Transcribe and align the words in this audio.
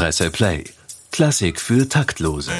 Presse 0.00 0.30
Play. 0.30 0.64
Klassik 1.12 1.60
für 1.60 1.86
Taktlose. 1.86 2.52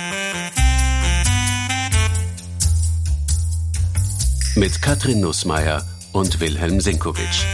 Mit 4.57 4.83
Katrin 4.83 5.23
Nussmeier 5.23 5.83
und 6.13 6.39
Wilhelm 6.41 6.81
Sinkowitsch. 6.81 7.47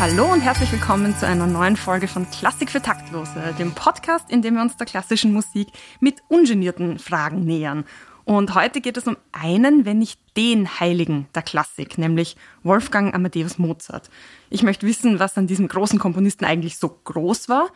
Hallo 0.00 0.32
und 0.32 0.40
herzlich 0.40 0.72
willkommen 0.72 1.14
zu 1.18 1.26
einer 1.26 1.46
neuen 1.46 1.76
Folge 1.76 2.08
von 2.08 2.26
Klassik 2.30 2.70
für 2.70 2.80
Taktlose, 2.80 3.54
dem 3.58 3.74
Podcast, 3.74 4.30
in 4.30 4.40
dem 4.40 4.54
wir 4.54 4.62
uns 4.62 4.78
der 4.78 4.86
klassischen 4.86 5.34
Musik 5.34 5.68
mit 6.00 6.22
ungenierten 6.28 6.98
Fragen 6.98 7.44
nähern. 7.44 7.84
Und 8.24 8.54
heute 8.54 8.80
geht 8.80 8.96
es 8.96 9.06
um 9.06 9.16
einen, 9.32 9.84
wenn 9.84 9.98
nicht 9.98 10.20
den 10.36 10.80
Heiligen 10.80 11.26
der 11.34 11.42
Klassik, 11.42 11.98
nämlich 11.98 12.36
Wolfgang 12.62 13.14
Amadeus 13.14 13.58
Mozart. 13.58 14.10
Ich 14.48 14.62
möchte 14.62 14.86
wissen, 14.86 15.18
was 15.18 15.36
an 15.36 15.46
diesem 15.46 15.68
großen 15.68 15.98
Komponisten 15.98 16.44
eigentlich 16.44 16.78
so 16.78 16.88
groß 17.04 17.48
war. 17.48 17.70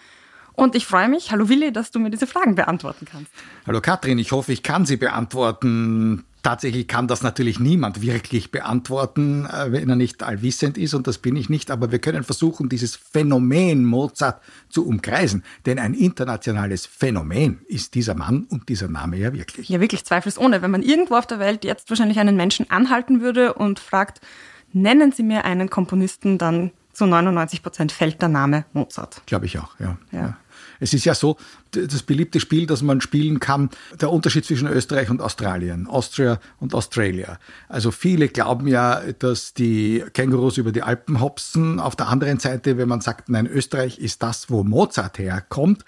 Und 0.57 0.75
ich 0.75 0.87
freue 0.87 1.09
mich, 1.09 1.31
hallo 1.31 1.51
Willi, 1.51 1.71
dass 1.71 1.91
du 1.91 1.99
mir 1.99 2.11
diese 2.11 2.27
Fragen 2.27 2.55
beantworten 2.55 3.07
kannst. 3.11 3.31
Hallo 3.67 3.83
Katrin, 3.83 4.19
ich 4.19 4.33
hoffe, 4.33 4.53
ich 4.53 4.63
kann 4.63 4.87
sie 4.87 4.97
beantworten. 4.97 6.25
Tatsächlich 6.43 6.89
kann 6.89 7.09
das 7.09 7.23
natürlich 7.23 7.61
niemand 7.61 8.01
wirklich 8.01 8.51
beantworten, 8.53 9.47
äh, 9.47 9.73
wenn 9.73 9.91
er 9.91 9.97
nicht 9.97 10.23
allwissend 10.23 10.79
ist, 10.79 10.95
und 10.95 11.07
das 11.07 11.19
bin 11.19 11.37
ich 11.37 11.51
nicht. 11.51 11.71
Aber 11.71 11.93
wir 11.93 11.99
können 11.99 12.25
versuchen, 12.25 12.71
dieses 12.71 12.97
Phänomen 12.97 13.85
Mozart 13.85 14.41
zu 14.71 14.87
umkreisen. 14.87 15.45
Denn 15.67 15.79
ein 15.79 15.93
internationales 15.93 16.87
Phänomen 16.87 17.61
ist 17.67 17.95
dieser 17.95 18.15
Mann 18.15 18.47
und 18.49 18.69
dieser 18.71 18.89
Name 18.89 19.19
ja 19.19 19.35
wirklich. 19.35 19.69
Ja, 19.69 19.81
wirklich 19.81 20.05
zweifelsohne. 20.05 20.63
Wenn 20.63 20.71
man 20.71 20.83
irgendwo 20.83 21.17
auf 21.17 21.27
der 21.27 21.39
Welt 21.39 21.65
jetzt 21.65 21.91
wahrscheinlich 21.91 22.19
einen 22.19 22.37
Menschen 22.37 22.71
anhalten 22.71 23.21
würde 23.21 23.55
und 23.55 23.79
fragt, 23.79 24.21
nennen 24.73 25.13
Sie 25.13 25.23
mir 25.23 25.45
einen 25.45 25.69
Komponisten, 25.69 26.39
dann 26.39 26.71
zu 26.97 27.07
99 27.07 27.63
Prozent 27.63 27.93
fällt 27.93 28.23
der 28.23 28.31
Name 28.31 28.65
Mozart. 28.73 29.21
Glaube 29.27 29.45
ich 29.45 29.59
auch, 29.59 29.79
ja. 29.79 29.99
ja. 30.13 30.19
ja. 30.19 30.37
Es 30.81 30.95
ist 30.95 31.05
ja 31.05 31.15
so, 31.15 31.37
das 31.71 32.03
beliebte 32.03 32.41
Spiel, 32.41 32.67
das 32.67 32.83
man 32.83 33.01
spielen 33.01 33.41
kann, 33.41 33.71
der 34.01 34.11
Unterschied 34.11 34.45
zwischen 34.45 34.69
Österreich 34.69 35.11
und 35.11 35.21
Australien, 35.21 35.87
Austria 35.87 36.39
und 36.59 36.75
Australia. 36.75 37.39
Also 37.69 37.91
viele 37.91 38.29
glauben 38.29 38.67
ja, 38.69 39.01
dass 39.19 39.55
die 39.55 40.05
Kängurus 40.13 40.59
über 40.59 40.73
die 40.73 40.83
Alpen 40.83 41.21
hopsen. 41.21 41.81
Auf 41.81 41.97
der 41.97 42.09
anderen 42.09 42.39
Seite, 42.39 42.79
wenn 42.79 42.89
man 42.89 43.01
sagt, 43.01 43.29
nein, 43.29 43.47
Österreich 43.47 43.99
ist 43.99 44.23
das, 44.23 44.51
wo 44.51 44.65
Mozart 44.65 45.19
herkommt, 45.19 45.85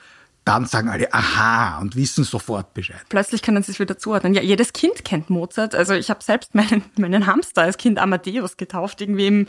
dann 0.48 0.64
sagen 0.64 0.88
alle 0.88 1.12
aha 1.12 1.78
und 1.78 1.94
wissen 1.94 2.24
sofort 2.24 2.72
Bescheid. 2.72 3.02
Plötzlich 3.10 3.42
können 3.42 3.62
sie 3.62 3.72
es 3.72 3.78
wieder 3.78 3.98
zuordnen. 3.98 4.32
Ja, 4.32 4.40
jedes 4.40 4.72
Kind 4.72 5.04
kennt 5.04 5.28
Mozart. 5.28 5.74
Also 5.74 5.92
ich 5.92 6.08
habe 6.08 6.24
selbst 6.24 6.54
meinen, 6.54 6.82
meinen 6.96 7.26
Hamster 7.26 7.62
als 7.62 7.76
Kind 7.76 7.98
Amadeus 7.98 8.56
getauft, 8.56 9.02
irgendwie 9.02 9.26
im, 9.26 9.46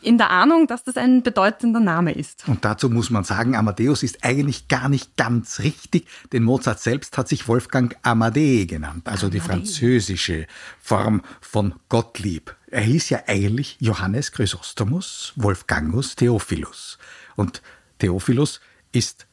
in 0.00 0.16
der 0.16 0.30
Ahnung, 0.30 0.66
dass 0.66 0.84
das 0.84 0.96
ein 0.96 1.22
bedeutender 1.22 1.80
Name 1.80 2.12
ist. 2.12 2.48
Und 2.48 2.64
dazu 2.64 2.88
muss 2.88 3.10
man 3.10 3.24
sagen, 3.24 3.56
Amadeus 3.56 4.02
ist 4.02 4.24
eigentlich 4.24 4.68
gar 4.68 4.88
nicht 4.88 5.18
ganz 5.18 5.60
richtig, 5.60 6.08
denn 6.32 6.44
Mozart 6.44 6.80
selbst 6.80 7.18
hat 7.18 7.28
sich 7.28 7.46
Wolfgang 7.46 7.94
Amadee 8.02 8.64
genannt, 8.64 9.06
also 9.06 9.26
Amadee. 9.26 9.38
die 9.38 9.44
französische 9.44 10.46
Form 10.80 11.20
von 11.42 11.74
Gottlieb. 11.90 12.56
Er 12.70 12.80
hieß 12.80 13.10
ja 13.10 13.20
eigentlich 13.26 13.76
Johannes 13.80 14.32
Chrysostomus 14.32 15.34
Wolfgangus 15.36 16.16
Theophilus. 16.16 16.96
Und 17.36 17.60
Theophilus 17.98 18.60
ist 18.92 19.27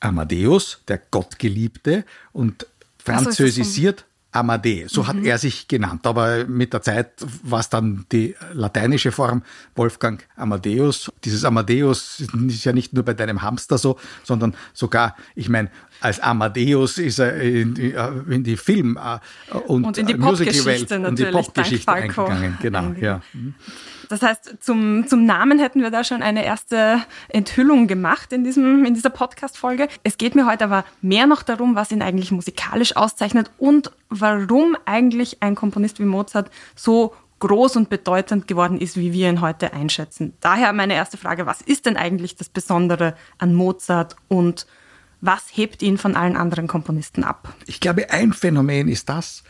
Amadeus, 0.00 0.82
der 0.88 0.98
Gottgeliebte, 1.10 2.04
und 2.32 2.66
französisiert 2.98 4.04
Amadee. 4.32 4.86
So 4.88 5.02
mhm. 5.02 5.06
hat 5.06 5.16
er 5.24 5.38
sich 5.38 5.66
genannt. 5.66 6.06
Aber 6.06 6.44
mit 6.46 6.72
der 6.72 6.82
Zeit 6.82 7.12
war 7.42 7.60
es 7.60 7.68
dann 7.68 8.06
die 8.12 8.34
lateinische 8.52 9.10
Form 9.10 9.42
Wolfgang 9.74 10.24
Amadeus. 10.36 11.10
Dieses 11.24 11.44
Amadeus 11.44 12.20
ist 12.20 12.64
ja 12.64 12.72
nicht 12.72 12.92
nur 12.92 13.04
bei 13.04 13.14
deinem 13.14 13.42
Hamster 13.42 13.76
so, 13.76 13.98
sondern 14.22 14.54
sogar, 14.72 15.16
ich 15.34 15.48
meine, 15.48 15.70
als 16.00 16.20
Amadeus 16.20 16.98
ist 16.98 17.18
er 17.18 17.40
in 17.40 17.74
die, 17.74 17.92
äh, 17.92 18.10
in 18.28 18.44
die 18.44 18.56
Film- 18.56 18.96
äh, 18.96 19.18
und, 19.66 19.84
und 19.84 19.98
in 19.98 20.06
die 20.06 20.14
Musical-Welt 20.14 20.92
und 20.92 21.18
die 21.18 21.24
Popgeschichte 21.24 21.92
eingegangen. 21.92 22.58
Genau, 22.62 22.92
ja. 23.00 23.20
Das 24.10 24.22
heißt, 24.22 24.56
zum, 24.58 25.06
zum 25.06 25.24
Namen 25.24 25.60
hätten 25.60 25.82
wir 25.82 25.90
da 25.92 26.02
schon 26.02 26.20
eine 26.20 26.44
erste 26.44 27.00
Enthüllung 27.28 27.86
gemacht 27.86 28.32
in, 28.32 28.42
diesem, 28.42 28.84
in 28.84 28.92
dieser 28.92 29.08
Podcast-Folge. 29.08 29.86
Es 30.02 30.18
geht 30.18 30.34
mir 30.34 30.46
heute 30.46 30.64
aber 30.64 30.84
mehr 31.00 31.28
noch 31.28 31.44
darum, 31.44 31.76
was 31.76 31.92
ihn 31.92 32.02
eigentlich 32.02 32.32
musikalisch 32.32 32.96
auszeichnet 32.96 33.52
und 33.56 33.92
warum 34.08 34.76
eigentlich 34.84 35.44
ein 35.44 35.54
Komponist 35.54 36.00
wie 36.00 36.06
Mozart 36.06 36.50
so 36.74 37.14
groß 37.38 37.76
und 37.76 37.88
bedeutend 37.88 38.48
geworden 38.48 38.80
ist, 38.80 38.96
wie 38.96 39.12
wir 39.12 39.30
ihn 39.30 39.40
heute 39.40 39.72
einschätzen. 39.72 40.34
Daher 40.40 40.72
meine 40.72 40.94
erste 40.94 41.16
Frage, 41.16 41.46
was 41.46 41.62
ist 41.62 41.86
denn 41.86 41.96
eigentlich 41.96 42.34
das 42.34 42.48
Besondere 42.48 43.14
an 43.38 43.54
Mozart 43.54 44.16
und 44.26 44.66
was 45.20 45.44
hebt 45.52 45.82
ihn 45.82 45.98
von 45.98 46.16
allen 46.16 46.36
anderen 46.36 46.66
Komponisten 46.66 47.22
ab? 47.22 47.54
Ich 47.66 47.78
glaube, 47.78 48.10
ein 48.10 48.32
Phänomen 48.32 48.88
ist 48.88 49.08
das, 49.08 49.44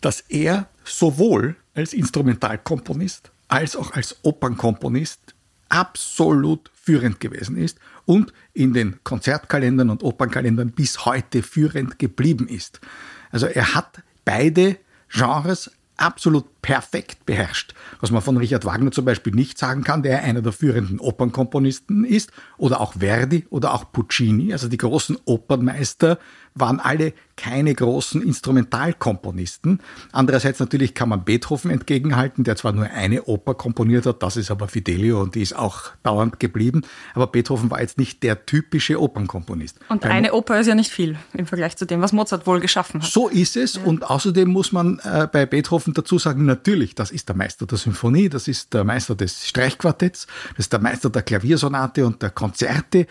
dass 0.00 0.20
er 0.22 0.68
sowohl 0.84 1.56
als 1.74 1.92
Instrumentalkomponist 1.92 3.30
als 3.48 3.76
auch 3.76 3.92
als 3.92 4.16
Opernkomponist 4.22 5.34
absolut 5.68 6.70
führend 6.74 7.20
gewesen 7.20 7.56
ist 7.56 7.78
und 8.04 8.32
in 8.52 8.72
den 8.72 9.00
Konzertkalendern 9.02 9.90
und 9.90 10.02
Opernkalendern 10.02 10.70
bis 10.70 11.04
heute 11.04 11.42
führend 11.42 11.98
geblieben 11.98 12.48
ist. 12.48 12.80
Also 13.30 13.46
er 13.46 13.74
hat 13.74 14.02
beide 14.24 14.78
Genres 15.08 15.70
absolut 15.96 16.55
perfekt 16.66 17.26
beherrscht. 17.26 17.74
Was 18.00 18.10
man 18.10 18.22
von 18.22 18.36
Richard 18.38 18.64
Wagner 18.64 18.90
zum 18.90 19.04
Beispiel 19.04 19.32
nicht 19.32 19.56
sagen 19.56 19.84
kann, 19.84 20.02
der 20.02 20.24
einer 20.24 20.42
der 20.42 20.50
führenden 20.50 20.98
Opernkomponisten 20.98 22.04
ist, 22.04 22.32
oder 22.58 22.80
auch 22.80 22.94
Verdi 22.94 23.46
oder 23.50 23.72
auch 23.72 23.92
Puccini, 23.92 24.52
also 24.52 24.66
die 24.66 24.76
großen 24.76 25.16
Opernmeister 25.26 26.18
waren 26.56 26.80
alle 26.80 27.12
keine 27.36 27.74
großen 27.74 28.22
Instrumentalkomponisten. 28.22 29.80
Andererseits 30.10 30.58
natürlich 30.58 30.94
kann 30.94 31.10
man 31.10 31.22
Beethoven 31.22 31.70
entgegenhalten, 31.70 32.44
der 32.44 32.56
zwar 32.56 32.72
nur 32.72 32.86
eine 32.86 33.24
Oper 33.24 33.54
komponiert 33.54 34.06
hat, 34.06 34.22
das 34.22 34.38
ist 34.38 34.50
aber 34.50 34.68
Fidelio 34.68 35.20
und 35.20 35.34
die 35.34 35.42
ist 35.42 35.54
auch 35.54 35.90
dauernd 36.02 36.40
geblieben, 36.40 36.82
aber 37.14 37.26
Beethoven 37.26 37.70
war 37.70 37.82
jetzt 37.82 37.98
nicht 37.98 38.22
der 38.22 38.46
typische 38.46 39.00
Opernkomponist. 39.00 39.78
Und 39.90 40.00
Beim 40.00 40.12
eine 40.12 40.32
Oper 40.32 40.58
ist 40.58 40.66
ja 40.66 40.74
nicht 40.74 40.90
viel 40.90 41.18
im 41.34 41.46
Vergleich 41.46 41.76
zu 41.76 41.84
dem, 41.84 42.00
was 42.00 42.12
Mozart 42.12 42.46
wohl 42.46 42.60
geschaffen 42.60 43.02
hat. 43.02 43.10
So 43.10 43.28
ist 43.28 43.56
es 43.56 43.74
ja. 43.74 43.82
und 43.82 44.08
außerdem 44.08 44.48
muss 44.48 44.72
man 44.72 44.98
äh, 45.04 45.28
bei 45.30 45.44
Beethoven 45.44 45.92
dazu 45.92 46.18
sagen, 46.18 46.46
natürlich, 46.56 46.94
das 46.94 47.10
ist 47.10 47.28
der 47.28 47.36
Meister 47.36 47.66
der 47.66 47.78
Symphonie, 47.78 48.28
das 48.28 48.48
ist 48.48 48.72
der 48.72 48.84
Meister 48.84 49.14
des 49.14 49.46
Streichquartetts, 49.46 50.26
das 50.50 50.58
ist 50.66 50.72
der 50.72 50.80
Meister 50.80 51.10
der 51.10 51.22
Klaviersonate 51.22 52.04
und 52.06 52.22
der 52.22 52.30
Konzerte 52.30 53.06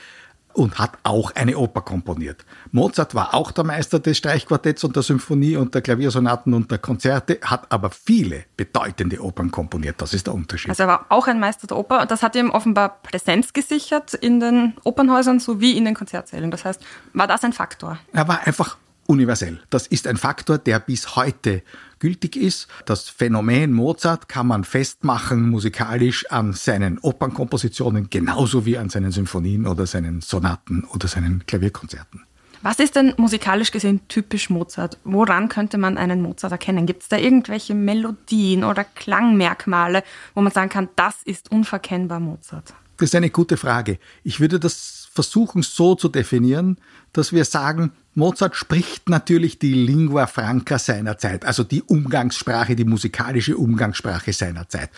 und 0.54 0.80
hat 0.80 0.98
auch 1.04 1.36
eine 1.36 1.58
Oper 1.58 1.82
komponiert. 1.82 2.46
Mozart 2.72 3.14
war 3.14 3.34
auch 3.34 3.52
der 3.52 3.66
Meister 3.66 4.00
des 4.00 4.18
Streichquartetts 4.18 4.84
und 4.86 4.96
der 4.96 5.04
Symphonie 5.04 5.58
und 5.58 5.76
der 5.76 5.82
Klaviersonaten 5.82 6.54
und 6.54 6.72
der 6.72 6.78
Konzerte, 6.78 7.40
hat 7.44 7.72
aber 7.72 7.90
viele 7.90 8.46
bedeutende 8.56 9.22
Opern 9.22 9.52
komponiert. 9.52 10.02
Das 10.02 10.14
ist 10.14 10.28
der 10.28 10.34
Unterschied. 10.34 10.70
Also 10.70 10.84
er 10.84 10.88
war 10.88 11.06
auch 11.10 11.28
ein 11.28 11.40
Meister 11.40 11.68
der 11.68 11.78
Oper. 11.78 12.06
Das 12.06 12.24
hat 12.24 12.36
ihm 12.36 12.50
offenbar 12.50 13.02
Präsenz 13.04 13.52
gesichert 13.54 14.14
in 14.14 14.40
den 14.40 14.74
Opernhäusern 14.84 15.40
sowie 15.40 15.78
in 15.78 15.86
den 15.86 15.94
Konzertsälen. 15.94 16.52
Das 16.52 16.64
heißt, 16.64 16.82
war 17.14 17.28
das 17.28 17.44
ein 17.44 17.54
Faktor? 17.54 18.00
Er 18.14 18.28
war 18.28 18.48
einfach 18.48 18.78
universell. 19.08 19.60
Das 19.70 19.88
ist 19.88 20.08
ein 20.08 20.18
Faktor, 20.18 20.58
der 20.58 20.80
bis 20.80 21.16
heute 21.16 21.64
gültig 22.06 22.36
ist. 22.36 22.68
Das 22.86 23.10
Phänomen 23.10 23.74
Mozart 23.74 24.30
kann 24.30 24.46
man 24.46 24.64
festmachen 24.64 25.50
musikalisch 25.50 26.30
an 26.30 26.54
seinen 26.54 27.00
Opernkompositionen 27.00 28.12
genauso 28.12 28.64
wie 28.68 28.78
an 28.78 28.90
seinen 28.90 29.12
Symphonien 29.12 29.66
oder 29.66 29.88
seinen 29.88 30.22
Sonaten 30.22 30.84
oder 30.84 31.08
seinen 31.08 31.48
Klavierkonzerten. 31.48 32.22
Was 32.62 32.78
ist 32.78 32.96
denn 32.96 33.16
musikalisch 33.18 33.72
gesehen 33.72 34.02
typisch 34.08 34.52
Mozart? 34.52 35.00
Woran 35.04 35.50
könnte 35.50 35.80
man 35.80 35.98
einen 35.98 36.22
Mozart 36.22 36.52
erkennen? 36.52 36.86
Gibt 36.86 37.02
es 37.02 37.10
da 37.10 37.18
irgendwelche 37.18 37.74
Melodien 37.74 38.64
oder 38.64 38.84
Klangmerkmale, 38.84 40.04
wo 40.36 40.42
man 40.42 40.54
sagen 40.54 40.70
kann, 40.70 40.90
das 40.96 41.24
ist 41.26 41.52
unverkennbar 41.52 42.20
Mozart? 42.20 42.76
Das 42.98 43.10
ist 43.10 43.16
eine 43.16 43.32
gute 43.32 43.58
Frage. 43.58 43.98
Ich 44.24 44.40
würde 44.40 44.60
das 44.60 45.10
versuchen 45.12 45.64
so 45.64 45.96
zu 45.96 46.08
definieren, 46.08 46.78
dass 47.14 47.34
wir 47.34 47.46
sagen, 47.46 47.94
Mozart 48.18 48.56
spricht 48.56 49.10
natürlich 49.10 49.60
die 49.60 49.74
Lingua 49.74 50.26
Franca 50.26 50.80
seiner 50.80 51.18
Zeit, 51.18 51.44
also 51.46 51.66
die 51.66 51.84
Umgangssprache, 51.84 52.78
die 52.78 52.86
musikalische 52.86 53.58
Umgangssprache 53.58 54.32
seiner 54.32 54.70
Zeit. 54.70 54.90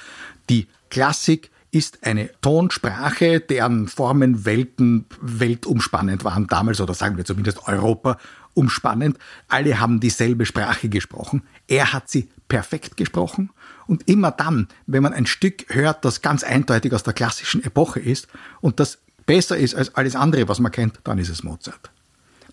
Die 0.51 0.67
Klassik 0.91 1.49
ist 1.71 2.03
eine 2.03 2.29
Tonsprache, 2.41 3.39
deren 3.39 3.87
Formen 3.87 4.45
Welten 4.45 5.05
weltumspannend 5.19 6.23
waren 6.25 6.45
damals, 6.45 6.79
oder 6.79 6.93
sagen 6.93 7.17
wir 7.17 7.25
zumindest 7.25 7.67
Europa 7.67 8.19
umspannend. 8.53 9.17
Alle 9.47 9.79
haben 9.79 9.99
dieselbe 9.99 10.45
Sprache 10.45 10.87
gesprochen. 10.87 11.41
Er 11.67 11.93
hat 11.93 12.09
sie 12.09 12.29
perfekt 12.47 12.97
gesprochen. 12.97 13.49
Und 13.87 14.07
immer 14.07 14.29
dann, 14.29 14.67
wenn 14.85 15.01
man 15.01 15.13
ein 15.13 15.25
Stück 15.25 15.65
hört, 15.69 16.05
das 16.05 16.21
ganz 16.21 16.43
eindeutig 16.43 16.93
aus 16.93 17.01
der 17.01 17.13
klassischen 17.13 17.63
Epoche 17.63 17.99
ist 17.99 18.27
und 18.61 18.79
das 18.79 18.99
besser 19.25 19.57
ist 19.57 19.73
als 19.73 19.95
alles 19.95 20.15
andere, 20.15 20.47
was 20.47 20.59
man 20.59 20.71
kennt, 20.71 20.99
dann 21.03 21.17
ist 21.17 21.29
es 21.29 21.43
Mozart. 21.43 21.91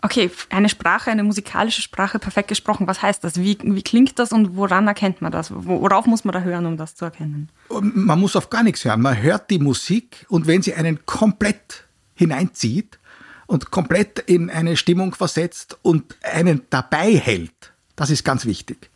Okay, 0.05 0.31
eine 0.51 0.69
Sprache, 0.69 1.11
eine 1.11 1.23
musikalische 1.23 1.81
Sprache 1.81 2.19
perfekt 2.19 2.49
gesprochen. 2.49 2.87
Was 2.87 3.01
heißt 3.01 3.25
das? 3.25 3.41
Wie, 3.41 3.57
wie 3.63 3.83
klingt 3.83 4.19
das 4.19 4.33
und 4.33 4.55
woran 4.55 4.87
erkennt 4.87 5.23
man 5.23 5.33
das? 5.33 5.51
Worauf 5.51 6.05
muss 6.05 6.27
man 6.27 6.35
da 6.35 6.43
hören, 6.43 6.67
um 6.67 6.77
das 6.77 6.95
zu 6.95 7.07
erkennen? 7.07 7.49
Man 7.71 8.21
muss 8.21 8.37
auf 8.37 8.51
gar 8.51 8.63
nichts 8.63 8.85
hören. 8.85 9.01
Man 9.01 9.23
hört 9.23 9.49
die 9.49 9.59
Musik 9.59 10.27
und 10.29 10.47
wenn 10.47 10.61
sie 10.61 10.75
einen 10.75 11.07
komplett 11.07 11.85
hineinzieht 12.13 12.99
und 13.47 13.71
komplett 13.71 14.19
in 14.19 14.51
eine 14.51 14.77
Stimmung 14.77 15.15
versetzt 15.15 15.79
und 15.81 16.17
einen 16.23 16.61
dabei 16.69 17.17
hält, 17.17 17.73
das 17.97 18.11
ist 18.11 18.25
ganz 18.25 18.45
wichtig, 18.45 18.91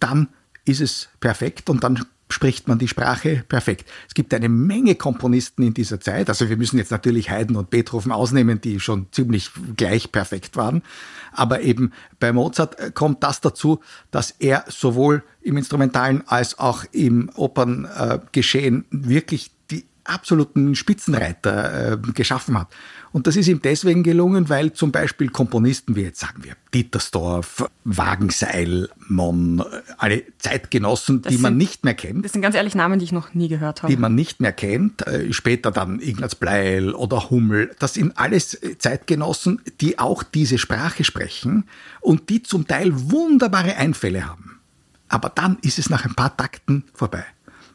dann 0.00 0.28
ist 0.66 0.82
es 0.82 1.08
perfekt 1.20 1.70
und 1.70 1.82
dann 1.82 2.04
spricht 2.32 2.66
man 2.66 2.78
die 2.78 2.88
Sprache 2.88 3.44
perfekt. 3.48 3.88
Es 4.08 4.14
gibt 4.14 4.34
eine 4.34 4.48
Menge 4.48 4.94
Komponisten 4.94 5.62
in 5.62 5.74
dieser 5.74 6.00
Zeit. 6.00 6.28
Also 6.28 6.48
wir 6.48 6.56
müssen 6.56 6.78
jetzt 6.78 6.90
natürlich 6.90 7.30
Haydn 7.30 7.56
und 7.56 7.70
Beethoven 7.70 8.10
ausnehmen, 8.10 8.60
die 8.60 8.80
schon 8.80 9.06
ziemlich 9.12 9.50
gleich 9.76 10.10
perfekt 10.10 10.56
waren. 10.56 10.82
Aber 11.32 11.60
eben 11.60 11.92
bei 12.18 12.32
Mozart 12.32 12.78
äh, 12.78 12.90
kommt 12.90 13.22
das 13.22 13.40
dazu, 13.40 13.80
dass 14.10 14.30
er 14.32 14.64
sowohl 14.68 15.22
im 15.40 15.56
Instrumentalen 15.56 16.22
als 16.26 16.58
auch 16.58 16.84
im 16.92 17.30
Operngeschehen 17.34 18.84
wirklich 18.90 19.50
absoluten 20.04 20.74
Spitzenreiter 20.74 21.92
äh, 21.92 21.98
geschaffen 22.12 22.58
hat. 22.58 22.68
Und 23.12 23.26
das 23.26 23.36
ist 23.36 23.46
ihm 23.46 23.60
deswegen 23.60 24.02
gelungen, 24.02 24.48
weil 24.48 24.72
zum 24.72 24.90
Beispiel 24.90 25.28
Komponisten 25.28 25.96
wie 25.96 26.02
jetzt 26.02 26.20
sagen 26.20 26.44
wir 26.44 26.54
Dietersdorf, 26.72 27.68
Wagenseil, 27.84 28.88
Mon, 29.08 29.62
alle 29.98 30.22
Zeitgenossen, 30.38 31.20
das 31.22 31.30
die 31.30 31.36
sind, 31.36 31.42
man 31.42 31.56
nicht 31.56 31.84
mehr 31.84 31.94
kennt. 31.94 32.24
Das 32.24 32.32
sind 32.32 32.40
ganz 32.40 32.56
ehrlich 32.56 32.74
Namen, 32.74 32.98
die 32.98 33.04
ich 33.04 33.12
noch 33.12 33.34
nie 33.34 33.48
gehört 33.48 33.82
habe. 33.82 33.92
Die 33.92 33.98
man 33.98 34.14
nicht 34.14 34.40
mehr 34.40 34.52
kennt. 34.52 35.06
Äh, 35.06 35.32
später 35.32 35.70
dann 35.70 36.00
Ignaz 36.00 36.34
Bleil 36.34 36.94
oder 36.94 37.30
Hummel. 37.30 37.74
Das 37.78 37.94
sind 37.94 38.16
alles 38.16 38.58
Zeitgenossen, 38.78 39.60
die 39.80 39.98
auch 39.98 40.22
diese 40.22 40.58
Sprache 40.58 41.04
sprechen 41.04 41.64
und 42.00 42.30
die 42.30 42.42
zum 42.42 42.66
Teil 42.66 42.92
wunderbare 43.10 43.76
Einfälle 43.76 44.26
haben. 44.26 44.60
Aber 45.08 45.28
dann 45.28 45.58
ist 45.60 45.78
es 45.78 45.90
nach 45.90 46.06
ein 46.06 46.14
paar 46.14 46.34
Takten 46.34 46.84
vorbei. 46.94 47.24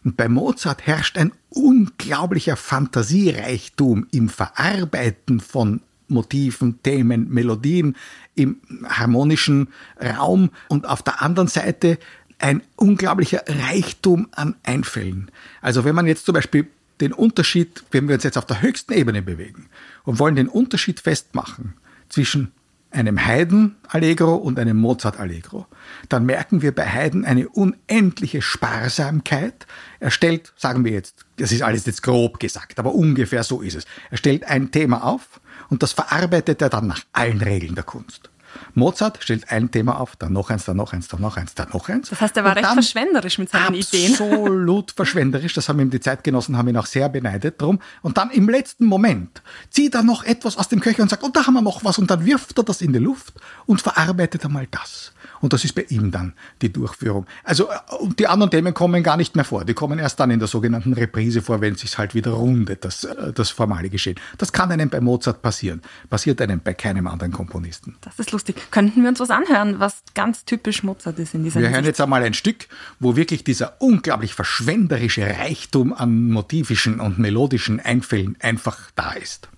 Und 0.08 0.16
bei 0.16 0.30
Mozart 0.30 0.88
herrscht 0.88 1.18
ein 1.18 1.34
unglaublicher 1.50 2.56
Fantasiereichtum 2.56 4.08
im 4.12 4.30
Verarbeiten 4.30 5.42
von 5.42 5.82
Motiven, 6.08 6.82
Themen, 6.82 7.28
Melodien 7.28 7.98
im 8.34 8.62
harmonischen 8.86 9.68
Raum 10.02 10.52
und 10.70 10.88
auf 10.88 11.04
der 11.04 11.22
anderen 11.22 11.50
Seite 11.50 12.00
ein 12.40 12.64
unglaublicher 12.78 13.44
Reichtum 13.50 14.30
an 14.32 14.56
Einfällen. 14.64 15.30
Also 15.60 15.84
wenn 15.84 15.94
man 15.94 16.08
jetzt 16.08 16.26
zum 16.26 16.36
Beispiel 16.36 16.68
den 17.02 17.12
Unterschied, 17.12 17.84
wenn 17.92 18.08
wir 18.08 18.16
uns 18.16 18.24
jetzt 18.24 18.38
auf 18.38 18.46
der 18.46 18.62
höchsten 18.62 18.94
Ebene 18.94 19.22
bewegen 19.22 19.66
und 20.06 20.20
wollen 20.20 20.38
den 20.38 20.48
Unterschied 20.48 21.02
festmachen 21.02 21.74
zwischen 22.08 22.54
einem 22.92 23.26
Haydn-Allegro 23.26 24.36
und 24.36 24.60
einem 24.60 24.78
Mozart-Allegro, 24.78 25.66
dann 26.10 26.26
merken 26.26 26.62
wir 26.62 26.74
bei 26.74 26.86
Haydn 26.86 27.26
eine 27.26 27.50
unendliche 27.50 28.42
Sparsamkeit. 28.42 29.68
Er 30.00 30.12
stellt, 30.12 30.54
sagen 30.56 30.86
wir 30.86 30.92
jetzt, 30.92 31.26
das 31.38 31.52
ist 31.52 31.62
alles 31.62 31.86
jetzt 31.86 32.04
grob 32.04 32.40
gesagt, 32.40 32.80
aber 32.80 32.94
ungefähr 32.94 33.44
so 33.44 33.62
ist 33.62 33.76
es. 33.76 33.86
Er 34.10 34.18
stellt 34.18 34.46
ein 34.46 34.72
Thema 34.72 35.04
auf 35.04 35.42
und 35.70 35.84
das 35.84 35.92
verarbeitet 35.92 36.62
er 36.62 36.70
dann 36.70 36.88
nach 36.88 37.02
allen 37.14 37.42
Regeln 37.42 37.76
der 37.76 37.84
Kunst. 37.84 38.30
Mozart 38.74 39.24
stellt 39.24 39.50
ein 39.52 39.72
Thema 39.72 40.00
auf, 40.00 40.16
dann 40.16 40.34
noch 40.34 40.50
eins, 40.50 40.66
dann 40.66 40.78
noch 40.78 40.94
eins, 40.94 41.08
dann 41.08 41.22
noch 41.22 41.38
eins, 41.38 41.56
dann 41.56 41.70
noch 41.70 41.90
eins. 41.90 42.10
Das 42.10 42.22
heißt, 42.22 42.38
er 42.38 42.44
war 42.44 42.56
recht 42.56 42.68
verschwenderisch 42.68 43.38
mit 43.38 43.50
seinen 43.50 43.76
Ideen. 43.76 44.12
Absolut 44.12 44.92
verschwenderisch. 44.92 45.54
Das 45.54 45.70
haben 45.70 45.80
ihm 45.80 45.90
die 45.90 46.00
Zeitgenossen 46.00 46.58
haben 46.58 46.68
ihn 46.68 46.78
auch 46.78 46.86
sehr 46.86 47.10
beneidet 47.10 47.62
drum. 47.62 47.80
Und 48.02 48.18
dann 48.18 48.32
im 48.32 48.50
letzten 48.50 48.86
Moment 48.86 49.42
zieht 49.70 49.96
er 49.96 50.04
noch 50.04 50.24
etwas 50.24 50.58
aus 50.58 50.70
dem 50.70 50.80
Köcher 50.80 51.04
und 51.04 51.10
sagt, 51.10 51.24
und 51.24 51.30
oh, 51.30 51.32
da 51.34 51.48
haben 51.48 51.54
wir 51.54 51.62
noch 51.62 51.84
was. 51.84 51.98
Und 51.98 52.10
dann 52.12 52.26
wirft 52.26 52.58
er 52.58 52.64
das 52.64 52.82
in 52.82 52.94
die 52.94 53.00
Luft 53.00 53.34
und 53.66 53.82
verarbeitet 53.82 54.46
einmal 54.46 54.68
das. 54.68 55.12
Und 55.42 55.54
das 55.54 55.64
ist 55.64 55.74
bei 55.74 55.86
ihm 55.90 56.12
dann 56.12 56.34
die 56.62 56.72
Durchführung. 56.72 57.26
Also 57.44 57.70
äh, 57.70 57.76
die 58.18 58.28
anderen 58.28 58.52
Themen 58.52 58.74
kommen 58.74 59.04
gar 59.04 59.18
nicht 59.18 59.36
mehr 59.36 59.46
vor. 59.46 59.66
Die 59.66 59.74
kommen 59.74 60.00
erst 60.00 60.20
dann 60.20 60.32
in 60.32 60.40
der 60.40 60.48
sogenannten 60.48 60.94
Reprise 60.94 61.42
vor, 61.42 61.62
wenn 61.62 61.74
es 61.74 61.82
sich 61.82 61.98
halt 61.98 62.16
wieder 62.16 62.32
rundet, 62.32 62.86
das, 62.86 63.04
äh, 63.04 63.34
das 63.34 63.50
formale 63.50 63.90
Geschehen. 63.90 64.20
Das 64.38 64.52
kann 64.52 64.72
einem 64.72 64.90
bei 64.90 65.02
Mozart 65.02 65.42
passieren. 65.42 65.82
Passiert 66.10 66.42
einem 66.42 66.60
bei 66.60 66.74
keinem 66.74 67.08
anderen 67.08 67.34
Komponisten. 67.34 67.96
Das 68.02 68.20
ist 68.20 68.32
lustig. 68.32 68.56
Könnten 68.72 69.02
wir 69.02 69.10
uns 69.10 69.20
was 69.20 69.30
anhören, 69.30 69.80
was 69.80 70.04
ganz 70.14 70.46
typisch 70.46 70.84
Mozart 70.84 71.20
ist 71.20 71.34
in 71.34 71.44
dieser 71.44 71.62
Wir 71.62 71.70
hören 71.70 71.86
jetzt 71.86 72.02
einmal 72.02 72.24
ein 72.24 72.34
Stück, 72.34 72.68
wo 73.00 73.16
wirklich 73.16 73.44
dieser 73.44 73.82
unglaublich 73.82 74.34
verschwenderische 74.34 75.26
Reichtum 75.26 75.94
an 75.94 76.30
motivischen 76.30 77.00
und 77.00 77.20
melodischen 77.20 77.80
Einfällen 77.80 78.38
einfach 78.42 78.78
da 78.96 79.12
ist. 79.12 79.50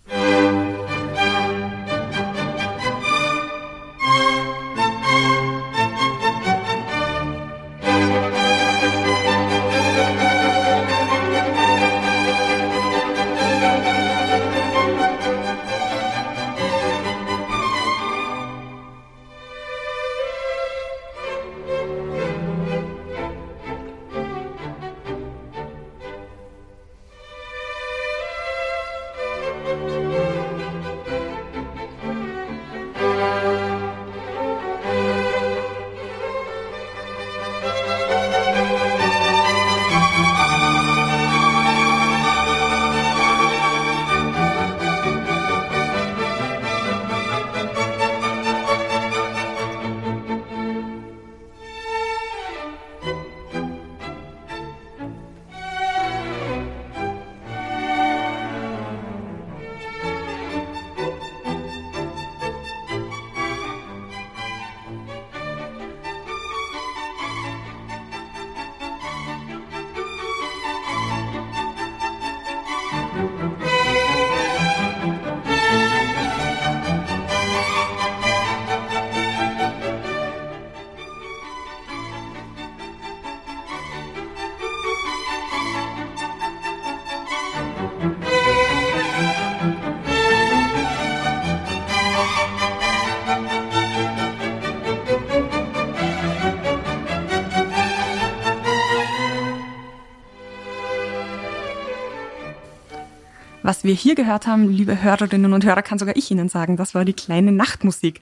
Was 103.69 103.83
wir 103.83 103.93
hier 103.93 104.15
gehört 104.15 104.47
haben, 104.47 104.67
liebe 104.71 105.03
Hörerinnen 105.03 105.53
und 105.53 105.63
Hörer, 105.63 105.83
kann 105.83 105.99
sogar 105.99 106.15
ich 106.15 106.31
Ihnen 106.31 106.49
sagen, 106.49 106.75
das 106.75 106.95
war 106.95 107.05
die 107.05 107.13
kleine 107.13 107.51
Nachtmusik. 107.51 108.19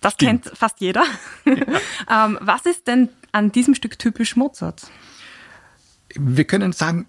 Das 0.00 0.14
Stimmt. 0.14 0.44
kennt 0.44 0.56
fast 0.56 0.80
jeder. 0.80 1.04
Ja. 1.44 2.24
ähm, 2.24 2.38
was 2.40 2.64
ist 2.64 2.86
denn 2.86 3.10
an 3.32 3.52
diesem 3.52 3.74
Stück 3.74 3.98
typisch 3.98 4.34
Mozart? 4.34 4.86
Wir 6.14 6.44
können 6.44 6.72
sagen, 6.72 7.04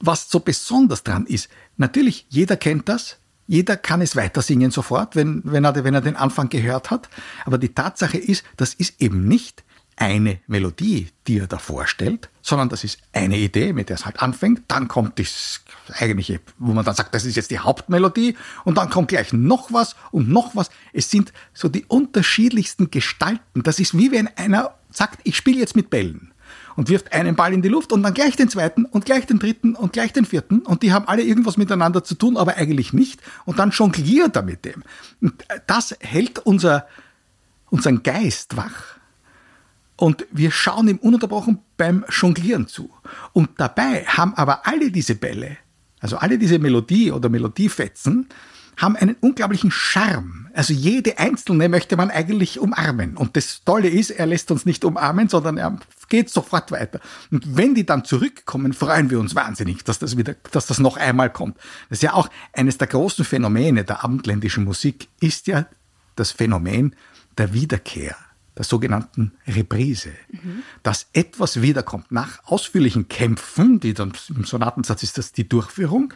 was 0.00 0.28
so 0.28 0.40
besonders 0.40 1.02
dran 1.02 1.24
ist. 1.24 1.48
Natürlich, 1.78 2.26
jeder 2.28 2.58
kennt 2.58 2.90
das. 2.90 3.16
Jeder 3.46 3.78
kann 3.78 4.02
es 4.02 4.14
weiter 4.14 4.42
singen 4.42 4.70
sofort, 4.70 5.16
wenn, 5.16 5.40
wenn, 5.46 5.64
er, 5.64 5.82
wenn 5.82 5.94
er 5.94 6.02
den 6.02 6.16
Anfang 6.16 6.50
gehört 6.50 6.90
hat. 6.90 7.08
Aber 7.46 7.56
die 7.56 7.72
Tatsache 7.72 8.18
ist, 8.18 8.44
das 8.58 8.74
ist 8.74 9.00
eben 9.00 9.26
nicht 9.26 9.64
eine 9.96 10.38
Melodie, 10.46 11.08
die 11.26 11.38
er 11.38 11.46
da 11.46 11.58
vorstellt, 11.58 12.28
sondern 12.42 12.68
das 12.68 12.84
ist 12.84 12.98
eine 13.12 13.38
Idee, 13.38 13.72
mit 13.72 13.88
der 13.88 13.96
es 13.96 14.04
halt 14.04 14.20
anfängt. 14.20 14.62
Dann 14.68 14.88
kommt 14.88 15.18
das 15.18 15.62
eigentliche, 15.98 16.40
wo 16.58 16.72
man 16.72 16.84
dann 16.84 16.94
sagt, 16.94 17.14
das 17.14 17.24
ist 17.24 17.36
jetzt 17.36 17.50
die 17.50 17.58
Hauptmelodie 17.58 18.36
und 18.64 18.76
dann 18.76 18.90
kommt 18.90 19.08
gleich 19.08 19.32
noch 19.32 19.72
was 19.72 19.96
und 20.10 20.28
noch 20.28 20.54
was. 20.54 20.70
Es 20.92 21.10
sind 21.10 21.32
so 21.54 21.68
die 21.68 21.86
unterschiedlichsten 21.86 22.90
Gestalten. 22.90 23.62
Das 23.62 23.80
ist 23.80 23.96
wie 23.96 24.12
wenn 24.12 24.28
einer 24.36 24.74
sagt, 24.90 25.20
ich 25.24 25.36
spiele 25.36 25.58
jetzt 25.58 25.76
mit 25.76 25.90
Bällen. 25.90 26.32
und 26.76 26.90
wirft 26.90 27.12
einen 27.12 27.36
Ball 27.36 27.52
in 27.54 27.62
die 27.62 27.68
Luft 27.68 27.90
und 27.90 28.02
dann 28.02 28.12
gleich 28.12 28.36
den 28.36 28.50
zweiten 28.50 28.84
und 28.84 29.06
gleich 29.06 29.26
den 29.26 29.38
dritten 29.38 29.74
und 29.74 29.94
gleich 29.94 30.12
den 30.12 30.26
vierten 30.26 30.60
und 30.60 30.82
die 30.82 30.92
haben 30.92 31.08
alle 31.08 31.22
irgendwas 31.22 31.56
miteinander 31.56 32.04
zu 32.04 32.14
tun, 32.14 32.36
aber 32.36 32.56
eigentlich 32.56 32.92
nicht 32.92 33.20
und 33.46 33.58
dann 33.58 33.70
jongliert 33.70 34.36
er 34.36 34.42
mit 34.42 34.64
dem. 34.66 34.82
Und 35.22 35.42
das 35.66 35.96
hält 36.00 36.38
unser, 36.40 36.86
unseren 37.70 38.02
Geist 38.02 38.58
wach. 38.58 38.96
Und 39.96 40.26
wir 40.30 40.50
schauen 40.50 40.88
ihm 40.88 40.98
ununterbrochen 40.98 41.58
beim 41.76 42.04
Jonglieren 42.10 42.68
zu. 42.68 42.90
Und 43.32 43.50
dabei 43.56 44.04
haben 44.04 44.34
aber 44.34 44.66
alle 44.66 44.90
diese 44.90 45.14
Bälle, 45.14 45.56
also 46.00 46.18
alle 46.18 46.38
diese 46.38 46.58
Melodie 46.58 47.12
oder 47.12 47.28
Melodiefetzen, 47.28 48.28
haben 48.76 48.96
einen 48.96 49.16
unglaublichen 49.20 49.70
Charme. 49.70 50.50
Also 50.52 50.74
jede 50.74 51.18
einzelne 51.18 51.68
möchte 51.70 51.96
man 51.96 52.10
eigentlich 52.10 52.58
umarmen. 52.58 53.16
Und 53.16 53.36
das 53.36 53.62
Tolle 53.64 53.88
ist, 53.88 54.10
er 54.10 54.26
lässt 54.26 54.50
uns 54.50 54.66
nicht 54.66 54.84
umarmen, 54.84 55.28
sondern 55.28 55.56
er 55.56 55.78
geht 56.10 56.28
sofort 56.28 56.70
weiter. 56.72 57.00
Und 57.30 57.56
wenn 57.56 57.74
die 57.74 57.86
dann 57.86 58.04
zurückkommen, 58.04 58.74
freuen 58.74 59.08
wir 59.08 59.18
uns 59.18 59.34
wahnsinnig, 59.34 59.82
dass 59.84 59.98
das 59.98 60.18
wieder, 60.18 60.34
dass 60.52 60.66
das 60.66 60.78
noch 60.78 60.98
einmal 60.98 61.30
kommt. 61.30 61.56
Das 61.88 61.98
ist 61.98 62.02
ja 62.02 62.12
auch 62.12 62.28
eines 62.52 62.76
der 62.76 62.88
großen 62.88 63.24
Phänomene 63.24 63.84
der 63.84 64.04
abendländischen 64.04 64.64
Musik, 64.64 65.08
ist 65.20 65.46
ja 65.46 65.66
das 66.14 66.32
Phänomen 66.32 66.94
der 67.38 67.54
Wiederkehr 67.54 68.14
der 68.56 68.64
sogenannten 68.64 69.32
Reprise, 69.46 70.12
mhm. 70.30 70.62
dass 70.82 71.06
etwas 71.12 71.60
wiederkommt. 71.62 72.10
Nach 72.10 72.42
ausführlichen 72.44 73.08
Kämpfen, 73.08 73.80
die 73.80 73.94
dann 73.94 74.12
im 74.34 74.44
Sonatensatz 74.44 75.02
ist 75.02 75.18
das 75.18 75.32
die 75.32 75.48
Durchführung, 75.48 76.14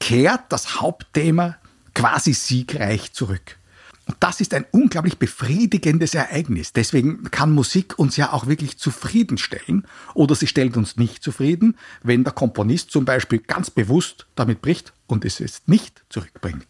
kehrt 0.00 0.50
das 0.50 0.80
Hauptthema 0.80 1.56
quasi 1.94 2.32
siegreich 2.32 3.12
zurück. 3.12 3.58
Und 4.06 4.16
das 4.20 4.40
ist 4.40 4.54
ein 4.54 4.64
unglaublich 4.70 5.18
befriedigendes 5.18 6.14
Ereignis. 6.14 6.72
Deswegen 6.72 7.24
kann 7.30 7.50
Musik 7.50 7.98
uns 7.98 8.16
ja 8.16 8.32
auch 8.32 8.46
wirklich 8.46 8.78
zufriedenstellen 8.78 9.84
oder 10.14 10.36
sie 10.36 10.46
stellt 10.46 10.76
uns 10.76 10.96
nicht 10.96 11.24
zufrieden, 11.24 11.76
wenn 12.04 12.22
der 12.22 12.32
Komponist 12.32 12.92
zum 12.92 13.04
Beispiel 13.04 13.40
ganz 13.40 13.68
bewusst 13.70 14.26
damit 14.36 14.62
bricht 14.62 14.92
und 15.08 15.24
es 15.24 15.40
jetzt 15.40 15.68
nicht 15.68 16.04
zurückbringt. 16.08 16.66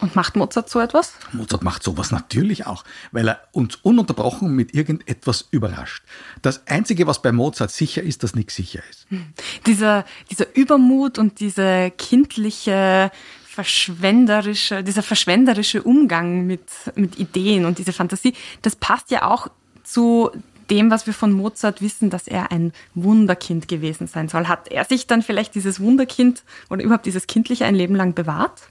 Und 0.00 0.16
macht 0.16 0.36
Mozart 0.36 0.70
so 0.70 0.80
etwas? 0.80 1.12
Mozart 1.32 1.62
macht 1.62 1.82
sowas 1.82 2.10
natürlich 2.10 2.66
auch, 2.66 2.84
weil 3.12 3.28
er 3.28 3.40
uns 3.52 3.76
ununterbrochen 3.76 4.54
mit 4.54 4.74
irgendetwas 4.74 5.46
überrascht. 5.50 6.02
Das 6.42 6.66
Einzige, 6.66 7.06
was 7.06 7.20
bei 7.20 7.32
Mozart 7.32 7.70
sicher 7.70 8.02
ist, 8.02 8.22
dass 8.22 8.34
nichts 8.34 8.54
sicher 8.54 8.80
ist. 8.90 9.06
Hm. 9.10 9.26
Dieser, 9.66 10.04
dieser 10.30 10.56
Übermut 10.56 11.18
und 11.18 11.40
diese 11.40 11.92
kindliche 11.98 13.10
verschwenderische, 13.44 14.82
dieser 14.82 15.02
verschwenderische 15.02 15.82
Umgang 15.82 16.46
mit, 16.46 16.62
mit 16.94 17.18
Ideen 17.18 17.64
und 17.66 17.78
diese 17.78 17.92
Fantasie, 17.92 18.34
das 18.62 18.76
passt 18.76 19.10
ja 19.10 19.24
auch 19.24 19.48
zu 19.82 20.30
dem, 20.70 20.90
was 20.90 21.06
wir 21.06 21.14
von 21.14 21.32
Mozart 21.32 21.82
wissen, 21.82 22.10
dass 22.10 22.28
er 22.28 22.52
ein 22.52 22.72
Wunderkind 22.94 23.68
gewesen 23.68 24.06
sein 24.06 24.28
soll. 24.28 24.48
Hat 24.48 24.68
er 24.68 24.84
sich 24.84 25.06
dann 25.06 25.22
vielleicht 25.22 25.54
dieses 25.54 25.80
Wunderkind 25.80 26.42
oder 26.68 26.82
überhaupt 26.82 27.06
dieses 27.06 27.26
Kindliche 27.26 27.64
ein 27.64 27.74
Leben 27.74 27.94
lang 27.94 28.14
bewahrt? 28.14 28.62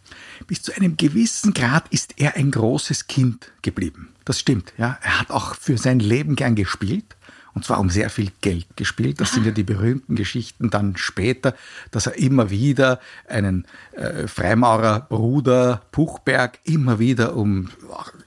Bis 0.47 0.61
zu 0.61 0.73
einem 0.73 0.97
gewissen 0.97 1.53
Grad 1.53 1.85
ist 1.89 2.13
er 2.17 2.35
ein 2.35 2.51
großes 2.51 3.07
Kind 3.07 3.51
geblieben. 3.61 4.09
Das 4.25 4.39
stimmt, 4.39 4.73
ja. 4.77 4.97
Er 5.01 5.19
hat 5.19 5.31
auch 5.31 5.55
für 5.55 5.77
sein 5.77 5.99
Leben 5.99 6.35
gern 6.35 6.55
gespielt 6.55 7.15
und 7.53 7.65
zwar 7.65 7.79
um 7.79 7.89
sehr 7.89 8.09
viel 8.09 8.31
Geld 8.41 8.67
gespielt. 8.75 9.19
Das 9.19 9.33
sind 9.33 9.45
ja 9.45 9.51
die 9.51 9.63
berühmten 9.63 10.15
Geschichten 10.15 10.69
dann 10.69 10.95
später, 10.97 11.55
dass 11.91 12.07
er 12.07 12.17
immer 12.17 12.49
wieder 12.49 12.99
einen 13.27 13.65
äh, 13.93 14.27
Freimaurerbruder 14.27 15.81
Puchberg 15.91 16.59
immer 16.63 16.99
wieder 16.99 17.35
um 17.35 17.69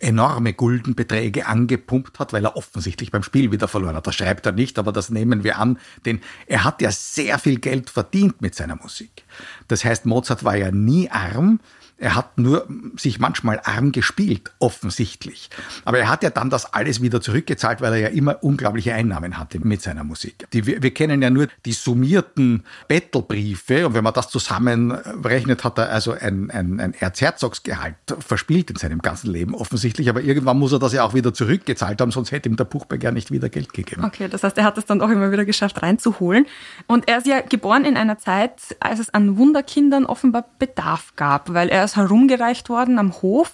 enorme 0.01 0.53
Guldenbeträge 0.53 1.47
angepumpt 1.47 2.19
hat, 2.19 2.33
weil 2.33 2.45
er 2.45 2.57
offensichtlich 2.57 3.11
beim 3.11 3.23
Spiel 3.23 3.53
wieder 3.53 3.69
verloren 3.69 3.97
hat. 3.97 4.07
Das 4.07 4.15
schreibt 4.15 4.47
er 4.47 4.53
nicht, 4.53 4.79
aber 4.79 4.93
das 4.93 5.11
nehmen 5.11 5.45
wir 5.45 5.59
an, 5.59 5.79
denn 6.05 6.21
er 6.47 6.65
hat 6.65 6.83
ja 6.83 6.91
sehr 6.91 7.39
viel 7.39 7.59
Geld 7.59 7.91
verdient 7.91 8.43
mit 8.43 8.55
seiner 8.55 8.77
Musik. 8.77 9.25
Das 9.69 9.85
heißt, 9.85 10.07
Mozart 10.07 10.45
war 10.45 10.57
ja 10.57 10.71
nie 10.71 11.11
arm, 11.11 11.61
er 12.03 12.17
hat 12.17 12.37
nur 12.37 12.67
sich 12.97 13.21
manchmal 13.21 13.61
arm 13.63 13.93
gespielt, 13.93 14.51
offensichtlich. 14.59 15.51
Aber 15.85 15.99
er 15.99 16.09
hat 16.09 16.25
ja 16.25 16.31
dann 16.31 16.51
das 16.51 16.73
alles 16.73 17.01
wieder 17.01 17.21
zurückgezahlt, 17.21 17.81
weil 17.81 17.93
er 17.93 17.99
ja 18.01 18.09
immer 18.09 18.43
unglaubliche 18.43 18.93
Einnahmen 18.93 19.39
hatte 19.39 19.61
mit 19.61 19.83
seiner 19.83 20.03
Musik. 20.03 20.47
Die, 20.53 20.67
wir, 20.67 20.83
wir 20.83 20.93
kennen 20.93 21.23
ja 21.23 21.31
nur 21.31 21.47
die 21.65 21.73
summierten 21.73 22.65
Bettelbriefe 22.89 23.87
und 23.87 23.95
wenn 23.95 24.03
man 24.03 24.13
das 24.15 24.29
zusammenrechnet, 24.31 25.63
hat 25.63 25.79
er 25.79 25.91
also 25.91 26.11
ein, 26.13 26.51
ein, 26.51 26.81
ein 26.81 26.93
Erzherzogsgehalt 26.95 27.95
verspielt 28.19 28.71
in 28.71 28.77
seinem 28.77 29.01
ganzen 29.01 29.31
Leben 29.31 29.55
offensichtlich. 29.55 30.09
Aber 30.09 30.23
irgendwann 30.23 30.59
muss 30.59 30.73
er 30.73 30.81
das 30.81 30.93
ja 30.93 31.05
auch 31.05 31.15
wieder 31.15 31.33
zurückgezahlt 31.33 32.01
haben, 32.01 32.11
sonst 32.11 32.33
hätte 32.33 32.49
ihm 32.49 32.57
der 32.57 32.65
Buchberg 32.65 33.01
ja 33.01 33.13
nicht 33.13 33.31
wieder 33.31 33.49
Geld 33.49 33.73
gegeben. 33.73 34.05
Okay, 34.05 34.27
das 34.29 34.43
heißt, 34.43 34.59
er 34.59 34.65
hat 34.65 34.77
es 34.77 34.87
dann 34.87 35.01
auch 35.03 35.09
immer 35.09 35.31
wieder 35.31 35.45
geschafft 35.45 35.83
reinzuholen. 35.83 36.47
Und 36.89 37.09
er 37.09 37.19
ist 37.19 37.29
ja 37.29 37.43
geboren 37.43 37.85
in 37.85 37.97
einer 37.97 38.19
Zeit, 38.19 38.77
als 38.81 38.99
es 38.99 39.15
an 39.15 39.37
Wunderkindern 39.37 40.05
offenbar 40.05 40.47
Bedarf 40.59 41.15
gab, 41.15 41.55
weil 41.55 41.69
er 41.69 41.92
ist 41.93 41.97
herumgereicht 41.97 42.69
worden 42.69 42.99
am 42.99 43.13
Hof. 43.21 43.53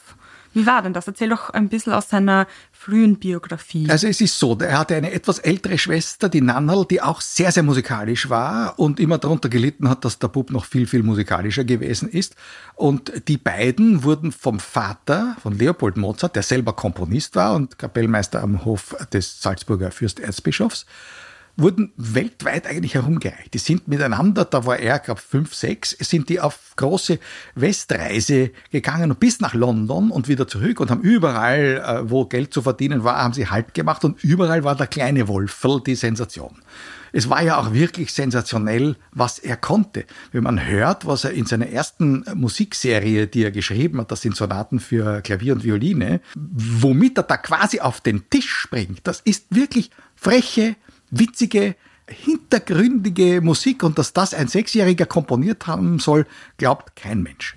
Wie 0.55 0.67
war 0.67 0.83
denn 0.83 0.93
das? 0.93 1.07
Erzähl 1.07 1.29
doch 1.29 1.51
ein 1.51 1.69
bisschen 1.69 1.93
aus 1.93 2.09
seiner 2.09 2.47
frühen 2.73 3.19
Biografie. 3.19 3.89
Also 3.91 4.07
es 4.07 4.21
ist 4.21 4.39
so, 4.39 4.57
er 4.59 4.79
hatte 4.79 4.97
eine 4.97 5.13
etwas 5.13 5.41
ältere 5.41 5.77
Schwester, 5.77 6.29
die 6.29 6.41
Nannel, 6.41 6.87
die 6.89 7.03
auch 7.03 7.21
sehr, 7.21 7.53
sehr 7.53 7.63
musikalisch 7.63 8.31
war 8.31 8.79
und 8.79 8.99
immer 8.99 9.19
darunter 9.19 9.49
gelitten 9.49 9.89
hat, 9.91 10.05
dass 10.05 10.19
der 10.19 10.29
Bub 10.29 10.51
noch 10.51 10.65
viel, 10.65 10.87
viel 10.87 11.03
musikalischer 11.03 11.65
gewesen 11.65 12.09
ist. 12.09 12.35
Und 12.77 13.29
die 13.29 13.37
beiden 13.37 14.05
wurden 14.05 14.33
vom 14.33 14.59
Vater, 14.59 15.37
von 15.43 15.59
Leopold 15.59 15.97
Mozart, 15.97 16.35
der 16.35 16.43
selber 16.43 16.73
Komponist 16.73 17.37
war 17.37 17.55
und 17.55 17.79
Kapellmeister 17.79 18.43
am 18.43 18.65
Hof 18.65 18.97
des 19.13 19.43
Salzburger 19.43 19.91
Fürsterzbischofs, 19.91 20.87
wurden 21.59 21.93
weltweit 21.97 22.67
eigentlich 22.67 22.95
herumgereicht. 22.95 23.53
Die 23.53 23.59
sind 23.59 23.89
miteinander, 23.89 24.45
da 24.45 24.65
war 24.65 24.79
er, 24.79 25.01
glaube 25.01 25.21
fünf, 25.21 25.55
sechs, 25.55 25.91
sind 25.91 26.29
die 26.29 26.41
auf 26.41 26.75
große 26.77 27.19
Westreise 27.57 28.53
gegangen 28.71 29.11
und 29.11 29.21
bis 29.21 29.41
nach 29.41 29.55
London 29.55 30.13
und 30.13 30.29
wieder 30.29 30.47
zurück 30.47 30.79
und 30.79 30.91
haben 30.91 31.03
überall, 31.03 31.83
äh, 31.85 32.11
wo 32.11 32.27
Geld 32.27 32.55
zu 32.55 32.63
verdienen 32.63 33.03
war, 33.03 33.17
haben 33.17 33.35
sie 33.35 33.49
Halt 33.49 33.75
gemacht 33.75 34.05
und 34.05 34.23
überall 34.23 34.63
war 34.63 34.77
der 34.77 34.87
kleine 34.87 35.27
Wolferl 35.27 35.83
die 35.85 35.97
Sensation. 35.97 36.63
Es 37.13 37.29
war 37.29 37.43
ja 37.43 37.59
auch 37.59 37.73
wirklich 37.73 38.13
sensationell, 38.13 38.97
was 39.13 39.39
er 39.39 39.57
konnte. 39.57 40.05
Wenn 40.31 40.45
man 40.45 40.67
hört, 40.67 41.07
was 41.07 41.25
er 41.25 41.33
in 41.33 41.47
seiner 41.47 41.69
ersten 41.69 42.25
Musikserie, 42.35 43.27
die 43.27 43.45
er 43.45 43.51
geschrieben 43.51 44.01
hat, 44.01 44.13
das 44.13 44.21
sind 44.21 44.37
Sonaten 44.37 44.79
für 44.79 45.23
Klavier 45.23 45.55
und 45.55 45.65
Violine, 45.65 46.21
womit 46.35 47.19
er 47.19 47.25
da 47.25 47.37
quasi 47.37 47.81
auf 47.81 48.01
den 48.01 48.29
Tisch 48.31 48.51
springt, 48.51 49.01
das 49.05 49.21
ist 49.21 49.47
wirklich 49.51 49.91
freche, 50.15 50.77
witzige, 51.11 51.75
hintergründige 52.09 53.41
Musik 53.41 53.83
und 53.83 53.99
dass 53.99 54.13
das 54.13 54.35
ein 54.35 54.49
Sechsjähriger 54.49 55.07
komponiert 55.07 55.67
haben 55.67 55.99
soll, 55.99 56.27
glaubt 56.57 56.97
kein 56.97 57.23
Mensch. 57.23 57.55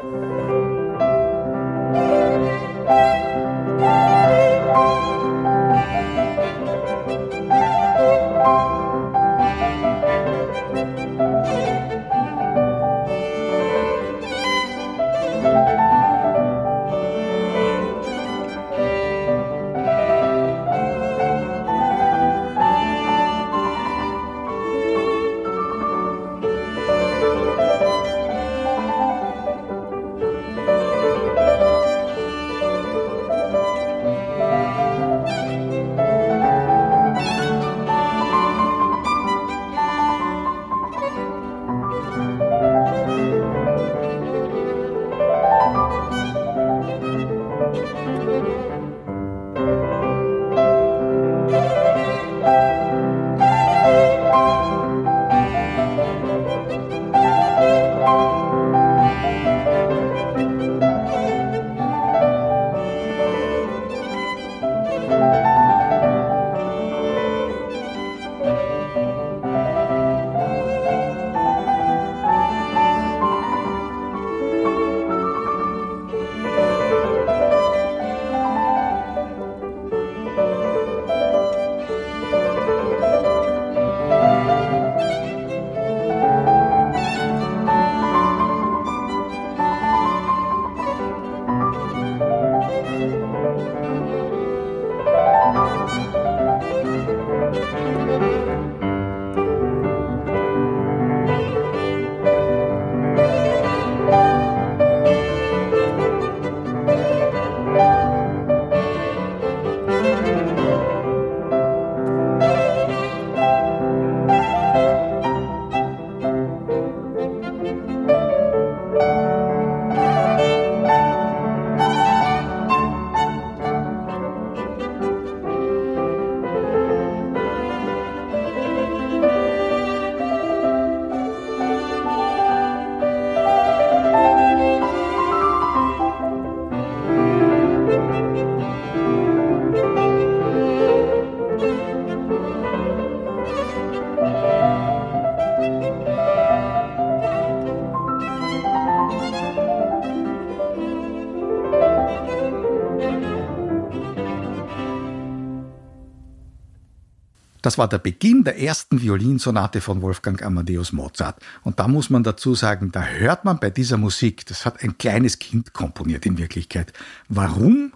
Das 157.71 157.77
war 157.77 157.87
der 157.87 157.99
Beginn 157.99 158.43
der 158.43 158.59
ersten 158.59 159.01
Violinsonate 159.01 159.79
von 159.79 160.01
Wolfgang 160.01 160.43
Amadeus 160.43 160.91
Mozart. 160.91 161.41
Und 161.63 161.79
da 161.79 161.87
muss 161.87 162.09
man 162.09 162.21
dazu 162.21 162.53
sagen, 162.53 162.91
da 162.91 163.01
hört 163.01 163.45
man 163.45 163.61
bei 163.61 163.69
dieser 163.69 163.95
Musik, 163.95 164.45
das 164.45 164.65
hat 164.65 164.83
ein 164.83 164.97
kleines 164.97 165.39
Kind 165.39 165.71
komponiert 165.71 166.25
in 166.25 166.37
Wirklichkeit, 166.37 166.91
warum 167.29 167.93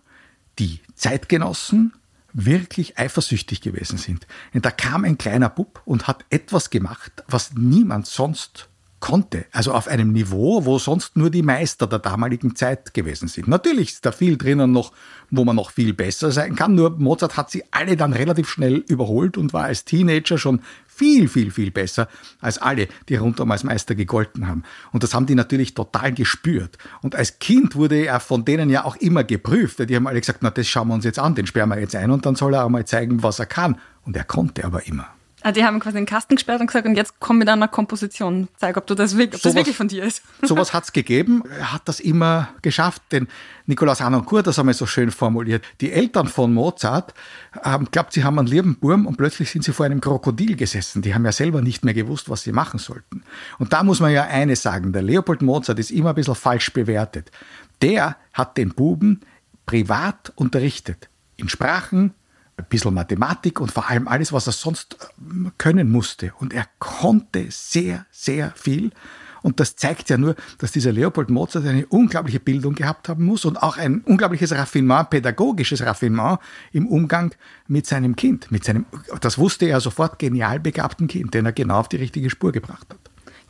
die 0.60 0.80
Zeitgenossen 0.94 1.92
wirklich 2.32 2.98
eifersüchtig 2.98 3.60
gewesen 3.60 3.98
sind. 3.98 4.28
Und 4.54 4.64
da 4.64 4.72
kam 4.72 5.04
ein 5.04 5.18
kleiner 5.18 5.50
Bub 5.50 5.82
und 5.84 6.08
hat 6.08 6.24
etwas 6.30 6.70
gemacht, 6.70 7.12
was 7.28 7.52
niemand 7.56 8.08
sonst 8.08 8.70
konnte. 9.06 9.46
Also 9.52 9.72
auf 9.72 9.88
einem 9.88 10.14
Niveau, 10.14 10.66
wo 10.66 10.80
sonst 10.80 11.16
nur 11.16 11.30
die 11.30 11.44
Meister 11.44 11.86
der 11.86 12.00
damaligen 12.00 12.56
Zeit 12.56 12.96
gewesen 12.96 13.28
sind. 13.28 13.48
Natürlich 13.48 13.90
ist 13.90 14.06
da 14.06 14.12
viel 14.12 14.36
drinnen 14.36 14.72
noch, 14.72 14.94
wo 15.30 15.46
man 15.46 15.56
noch 15.56 15.70
viel 15.70 15.94
besser 15.94 16.32
sein 16.32 16.56
kann. 16.56 16.74
Nur 16.74 16.90
Mozart 16.90 17.38
hat 17.38 17.52
sie 17.52 17.64
alle 17.70 17.98
dann 17.98 18.14
relativ 18.14 18.50
schnell 18.50 18.78
überholt 18.88 19.38
und 19.38 19.54
war 19.54 19.66
als 19.66 19.86
Teenager 19.86 20.40
schon 20.40 20.62
viel, 20.88 21.28
viel, 21.28 21.52
viel 21.52 21.70
besser 21.70 22.08
als 22.42 22.58
alle, 22.58 22.88
die 23.08 23.18
rundum 23.18 23.52
als 23.52 23.64
Meister 23.64 23.94
gegolten 23.94 24.48
haben. 24.48 24.64
Und 24.92 25.04
das 25.04 25.14
haben 25.14 25.28
die 25.28 25.36
natürlich 25.36 25.76
total 25.76 26.12
gespürt. 26.12 26.80
Und 27.04 27.14
als 27.14 27.38
Kind 27.38 27.76
wurde 27.76 28.08
er 28.08 28.20
von 28.20 28.44
denen 28.44 28.72
ja 28.72 28.86
auch 28.86 28.96
immer 28.96 29.24
geprüft. 29.24 29.88
Die 29.88 29.96
haben 29.96 30.08
alle 30.08 30.20
gesagt, 30.20 30.40
na, 30.42 30.50
das 30.50 30.68
schauen 30.68 30.88
wir 30.88 30.96
uns 30.96 31.06
jetzt 31.06 31.20
an, 31.20 31.36
den 31.36 31.46
sperren 31.46 31.70
wir 31.70 31.80
jetzt 31.80 31.96
ein 31.96 32.10
und 32.10 32.26
dann 32.26 32.36
soll 32.36 32.56
er 32.56 32.66
auch 32.66 32.70
mal 32.70 32.86
zeigen, 32.86 33.22
was 33.22 33.38
er 33.38 33.46
kann. 33.46 33.78
Und 34.04 34.18
er 34.18 34.24
konnte 34.24 34.66
aber 34.66 34.88
immer. 34.88 35.06
Ah, 35.46 35.52
die 35.52 35.64
haben 35.64 35.80
quasi 35.80 35.98
den 35.98 36.08
Kasten 36.08 36.38
gesperrt 36.38 36.60
und 36.60 36.66
gesagt, 36.66 36.88
und 36.88 36.96
jetzt 36.96 37.20
komm 37.20 37.38
mit 37.38 37.48
einer 37.48 37.68
Komposition. 37.68 38.48
Zeig, 38.58 38.78
ob, 38.78 38.88
du 38.88 38.96
das, 38.96 39.14
ob 39.14 39.20
so 39.20 39.38
das 39.44 39.54
wirklich 39.54 39.78
von 39.78 39.88
dir 39.88 40.04
ist. 40.04 40.24
Sowas 40.42 40.74
hat 40.74 40.86
es 40.86 40.92
gegeben. 40.92 41.44
Er 41.60 41.72
hat 41.72 41.84
das 41.86 42.00
immer 42.00 42.50
geschafft, 42.64 43.04
denn 43.12 43.28
Nikolaus 43.68 44.02
Anoncourt, 44.02 44.48
das 44.48 44.58
haben 44.58 44.66
wir 44.66 44.74
so 44.74 44.88
schön 44.88 45.12
formuliert. 45.12 45.64
Die 45.82 45.92
Eltern 45.92 46.28
von 46.30 46.52
Mozart 46.52 47.14
haben 47.62 47.92
glaubt, 47.92 48.14
sie 48.14 48.24
haben 48.24 48.40
einen 48.40 48.48
lieben 48.48 48.80
Burm 48.80 49.06
und 49.06 49.18
plötzlich 49.18 49.52
sind 49.52 49.64
sie 49.64 49.72
vor 49.72 49.86
einem 49.86 50.02
Krokodil 50.02 50.56
gesessen. 50.56 51.04
Die 51.04 51.14
haben 51.14 51.24
ja 51.26 51.32
selber 51.32 51.62
nicht 51.62 51.86
mehr 51.86 51.94
gewusst, 51.94 52.28
was 52.28 52.42
sie 52.42 52.52
machen 52.52 52.80
sollten. 52.80 53.22
Und 53.60 53.72
da 53.72 53.84
muss 53.84 54.00
man 54.00 54.12
ja 54.12 54.24
eines 54.24 54.64
sagen. 54.64 54.94
Der 54.94 55.04
Leopold 55.04 55.44
Mozart 55.44 55.78
ist 55.78 55.92
immer 55.92 56.10
ein 56.10 56.16
bisschen 56.16 56.34
falsch 56.34 56.74
bewertet. 56.74 57.30
Der 57.84 58.18
hat 58.34 58.58
den 58.58 58.70
Buben 58.74 59.22
privat 59.68 60.34
unterrichtet. 60.36 61.08
In 61.36 61.50
Sprachen, 61.50 62.16
ein 62.58 62.66
bisschen 62.70 62.94
Mathematik 62.94 63.60
und 63.60 63.72
vor 63.72 63.90
allem 63.90 64.08
alles, 64.08 64.32
was 64.32 64.48
er 64.48 64.54
sonst 64.54 64.98
äh, 65.20 65.50
können 65.58 65.92
musste. 65.92 66.34
Und 66.40 66.54
er 66.54 66.66
konnte 66.80 67.48
sehr, 67.50 68.06
sehr 68.12 68.52
viel. 68.56 68.92
Und 69.42 69.60
das 69.60 69.76
zeigt 69.76 70.10
ja 70.10 70.18
nur, 70.18 70.36
dass 70.58 70.72
dieser 70.72 70.92
Leopold 70.92 71.30
Mozart 71.30 71.68
eine 71.68 71.86
unglaubliche 71.86 72.40
Bildung 72.40 72.74
gehabt 72.74 73.10
haben 73.10 73.26
muss 73.26 73.46
und 73.46 73.62
auch 73.62 73.78
ein 73.78 74.02
unglaubliches 74.02 74.52
Raffinement, 74.54 75.12
pädagogisches 75.12 75.86
Raffinement 75.86 76.40
im 76.72 76.88
Umgang 76.88 77.36
mit 77.68 77.86
seinem 77.86 78.16
Kind, 78.16 78.52
mit 78.52 78.64
seinem, 78.64 78.88
das 79.22 79.38
wusste 79.38 79.68
er 79.68 79.82
sofort, 79.82 80.18
genial 80.18 80.60
begabten 80.60 81.08
Kind, 81.08 81.36
den 81.36 81.46
er 81.46 81.52
genau 81.52 81.80
auf 81.80 81.90
die 81.90 81.98
richtige 81.98 82.32
Spur 82.32 82.54
gebracht 82.54 82.88
hat. 82.90 82.98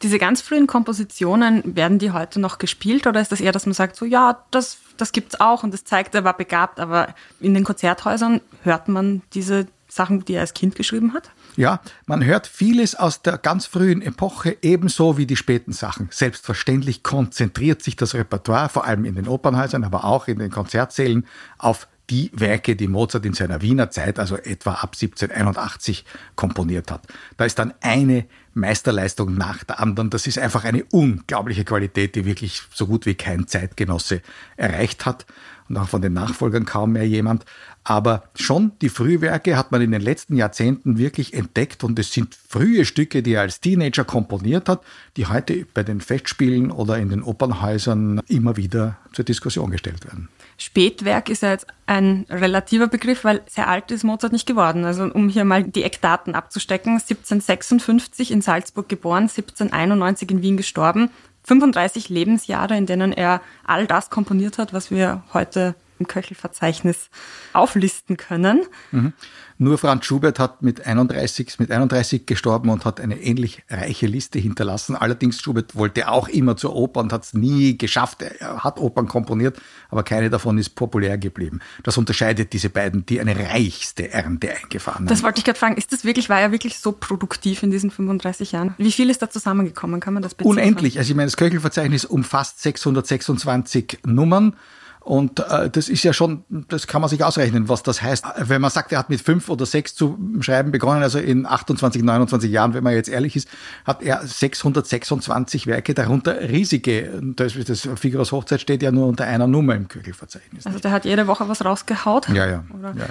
Diese 0.01 0.19
ganz 0.19 0.41
frühen 0.41 0.67
Kompositionen, 0.67 1.77
werden 1.77 1.99
die 1.99 2.11
heute 2.11 2.41
noch 2.41 2.57
gespielt 2.57 3.07
oder 3.07 3.21
ist 3.21 3.31
das 3.31 3.39
eher, 3.39 3.53
dass 3.53 3.65
man 3.65 3.73
sagt, 3.73 3.95
so 3.95 4.03
ja, 4.03 4.43
das, 4.51 4.79
das 4.97 5.11
es 5.15 5.39
auch 5.39 5.63
und 5.63 5.73
das 5.73 5.85
zeigt, 5.85 6.13
er 6.13 6.25
war 6.25 6.35
begabt, 6.35 6.81
aber 6.81 7.15
in 7.39 7.53
den 7.53 7.63
Konzerthäusern 7.63 8.41
hört 8.65 8.87
man 8.87 9.21
diese 9.33 9.67
Sachen, 9.87 10.25
die 10.25 10.33
er 10.33 10.41
als 10.41 10.53
Kind 10.53 10.75
geschrieben 10.75 11.13
hat? 11.13 11.31
Ja, 11.55 11.79
man 12.05 12.23
hört 12.23 12.47
vieles 12.47 12.95
aus 12.95 13.21
der 13.21 13.37
ganz 13.37 13.65
frühen 13.65 14.01
Epoche 14.01 14.57
ebenso 14.61 15.17
wie 15.17 15.25
die 15.25 15.37
späten 15.37 15.71
Sachen. 15.71 16.09
Selbstverständlich 16.11 17.03
konzentriert 17.03 17.81
sich 17.81 17.95
das 17.95 18.13
Repertoire, 18.13 18.69
vor 18.69 18.85
allem 18.85 19.05
in 19.05 19.15
den 19.15 19.27
Opernhäusern, 19.27 19.83
aber 19.83 20.03
auch 20.03 20.27
in 20.27 20.39
den 20.39 20.51
Konzertsälen, 20.51 21.25
auf 21.57 21.87
die 22.09 22.29
Werke, 22.33 22.75
die 22.75 22.87
Mozart 22.87 23.25
in 23.25 23.33
seiner 23.33 23.61
Wiener 23.61 23.89
Zeit, 23.89 24.19
also 24.19 24.35
etwa 24.37 24.73
ab 24.73 24.91
1781, 24.93 26.05
komponiert 26.35 26.91
hat. 26.91 27.01
Da 27.37 27.45
ist 27.45 27.57
dann 27.57 27.73
eine 27.81 28.25
Meisterleistung 28.53 29.35
nach 29.35 29.63
der 29.63 29.79
anderen. 29.79 30.11
Das 30.11 30.27
ist 30.27 30.37
einfach 30.37 30.65
eine 30.65 30.83
unglaubliche 30.91 31.65
Qualität, 31.65 32.15
die 32.15 32.25
wirklich 32.25 32.61
so 32.73 32.85
gut 32.85 33.05
wie 33.05 33.15
kein 33.15 33.47
Zeitgenosse 33.47 34.21
erreicht 34.55 35.05
hat 35.05 35.25
und 35.69 35.77
auch 35.77 35.87
von 35.87 36.01
den 36.01 36.13
Nachfolgern 36.13 36.65
kaum 36.65 36.93
mehr 36.93 37.07
jemand. 37.07 37.45
Aber 37.83 38.23
schon 38.35 38.71
die 38.81 38.89
Frühwerke 38.89 39.57
hat 39.57 39.71
man 39.71 39.81
in 39.81 39.91
den 39.91 40.01
letzten 40.01 40.35
Jahrzehnten 40.35 40.97
wirklich 40.97 41.33
entdeckt 41.33 41.83
und 41.83 41.99
es 41.99 42.11
sind 42.11 42.35
frühe 42.35 42.85
Stücke, 42.85 43.21
die 43.21 43.33
er 43.33 43.41
als 43.41 43.59
Teenager 43.59 44.03
komponiert 44.03 44.69
hat, 44.69 44.81
die 45.17 45.27
heute 45.27 45.65
bei 45.73 45.83
den 45.83 46.01
Festspielen 46.01 46.71
oder 46.71 46.97
in 46.97 47.09
den 47.09 47.21
Opernhäusern 47.21 48.21
immer 48.27 48.57
wieder 48.57 48.97
zur 49.13 49.25
Diskussion 49.25 49.69
gestellt 49.71 50.03
werden. 50.05 50.29
Spätwerk 50.57 51.29
ist 51.29 51.43
ja 51.43 51.51
jetzt 51.51 51.67
ein 51.85 52.25
relativer 52.29 52.87
Begriff, 52.87 53.23
weil 53.23 53.41
sehr 53.47 53.67
alt 53.67 53.91
ist 53.91 54.03
Mozart 54.03 54.33
nicht 54.33 54.47
geworden. 54.47 54.85
Also 54.85 55.03
um 55.03 55.29
hier 55.29 55.45
mal 55.45 55.63
die 55.63 55.83
Eckdaten 55.83 56.33
abzustecken, 56.33 56.93
1756 56.93 58.31
in 58.31 58.41
Salzburg 58.41 58.87
geboren, 58.87 59.23
1791 59.23 60.31
in 60.31 60.41
Wien 60.41 60.57
gestorben, 60.57 61.09
35 61.45 62.09
Lebensjahre, 62.09 62.75
in 62.77 62.85
denen 62.85 63.13
er 63.13 63.41
all 63.65 63.87
das 63.87 64.09
komponiert 64.09 64.57
hat, 64.57 64.73
was 64.73 64.91
wir 64.91 65.23
heute 65.33 65.75
im 65.99 66.07
Köchelverzeichnis 66.07 67.09
auflisten 67.53 68.17
können. 68.17 68.63
Mhm. 68.91 69.13
Nur 69.57 69.77
Franz 69.77 70.05
Schubert 70.05 70.37
hat 70.37 70.63
mit 70.63 70.85
31, 70.85 71.59
mit 71.59 71.71
31 71.71 72.25
gestorben 72.25 72.69
und 72.69 72.83
hat 72.83 72.99
eine 72.99 73.21
ähnlich 73.21 73.63
reiche 73.69 74.05
Liste 74.05 74.37
hinterlassen. 74.37 74.97
Allerdings 74.97 75.41
Schubert 75.41 75.75
wollte 75.75 76.09
auch 76.09 76.27
immer 76.27 76.57
zur 76.57 76.75
Oper 76.75 76.99
und 76.99 77.13
hat 77.13 77.23
es 77.23 77.33
nie 77.33 77.77
geschafft. 77.77 78.21
Er 78.21 78.65
hat 78.65 78.79
Opern 78.79 79.07
komponiert, 79.07 79.57
aber 79.89 80.03
keine 80.03 80.29
davon 80.29 80.57
ist 80.57 80.75
populär 80.75 81.17
geblieben. 81.17 81.61
Das 81.83 81.97
unterscheidet 81.97 82.51
diese 82.51 82.69
beiden, 82.69 83.05
die 83.05 83.21
eine 83.21 83.37
reichste 83.37 84.11
Ernte 84.11 84.53
eingefahren 84.61 85.05
haben. 85.05 85.07
Das 85.07 85.23
wollte 85.23 85.39
ich 85.39 85.45
gerade 85.45 85.57
fragen. 85.57 85.77
Ist 85.77 85.93
das 85.93 86.03
wirklich, 86.03 86.27
war 86.27 86.41
er 86.41 86.51
wirklich 86.51 86.79
so 86.79 86.91
produktiv 86.91 87.63
in 87.63 87.71
diesen 87.71 87.91
35 87.91 88.51
Jahren? 88.51 88.75
Wie 88.77 88.91
viel 88.91 89.09
ist 89.09 89.21
da 89.21 89.29
zusammengekommen? 89.29 90.01
Kann 90.01 90.13
man 90.13 90.23
das 90.23 90.35
beziffern? 90.35 90.57
Unendlich. 90.57 90.97
Also 90.97 91.11
ich 91.11 91.15
meine, 91.15 91.27
das 91.27 91.37
Köchelverzeichnis 91.37 92.03
umfasst 92.03 92.61
626 92.61 93.99
Nummern. 94.05 94.57
Und 95.05 95.39
äh, 95.39 95.69
das 95.69 95.87
ist 95.87 96.03
ja 96.03 96.13
schon, 96.13 96.43
das 96.49 96.87
kann 96.87 96.99
man 96.99 97.11
sich 97.11 97.23
ausrechnen, 97.23 97.69
was 97.69 97.83
das 97.83 98.01
heißt. 98.01 98.25
Wenn 98.37 98.59
man 98.59 98.71
sagt, 98.71 98.91
er 98.91 98.97
hat 98.97 99.11
mit 99.11 99.21
fünf 99.21 99.49
oder 99.49 99.67
sechs 99.67 99.93
zu 99.93 100.17
schreiben 100.39 100.71
begonnen, 100.71 101.03
also 101.03 101.19
in 101.19 101.45
28, 101.45 102.01
29 102.01 102.49
Jahren, 102.49 102.73
wenn 102.73 102.83
man 102.83 102.95
jetzt 102.95 103.07
ehrlich 103.07 103.35
ist, 103.35 103.47
hat 103.85 104.01
er 104.01 104.25
626 104.25 105.67
Werke, 105.67 105.93
darunter 105.93 106.41
riesige. 106.41 107.21
Das, 107.21 107.53
das 107.53 107.87
Figaros 107.97 108.31
Hochzeit 108.31 108.61
steht 108.61 108.81
ja 108.81 108.91
nur 108.91 109.05
unter 109.05 109.25
einer 109.25 109.45
Nummer 109.45 109.75
im 109.75 109.87
Köchelverzeichnis. 109.87 110.65
Also 110.65 110.79
der 110.79 110.89
hat 110.89 111.05
jede 111.05 111.27
Woche 111.27 111.47
was 111.47 111.63
rausgehaut? 111.63 112.27
Ja, 112.29 112.47
ja. 112.47 112.63
ja, 112.81 112.93
ja. 112.95 113.05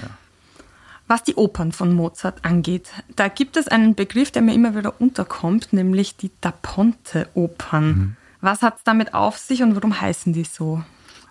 Was 1.07 1.23
die 1.23 1.35
Opern 1.35 1.71
von 1.71 1.93
Mozart 1.93 2.43
angeht, 2.43 2.89
da 3.15 3.29
gibt 3.29 3.55
es 3.55 3.69
einen 3.69 3.95
Begriff, 3.95 4.31
der 4.31 4.41
mir 4.41 4.53
immer 4.53 4.75
wieder 4.75 4.99
unterkommt, 4.99 5.71
nämlich 5.71 6.17
die 6.17 6.31
Da 6.41 6.51
Ponte-Opern. 6.51 7.87
Mhm. 7.87 8.15
Was 8.41 8.63
hat 8.63 8.79
es 8.79 8.83
damit 8.83 9.13
auf 9.13 9.37
sich 9.37 9.63
und 9.63 9.75
warum 9.75 10.01
heißen 10.01 10.33
die 10.33 10.43
so? 10.43 10.83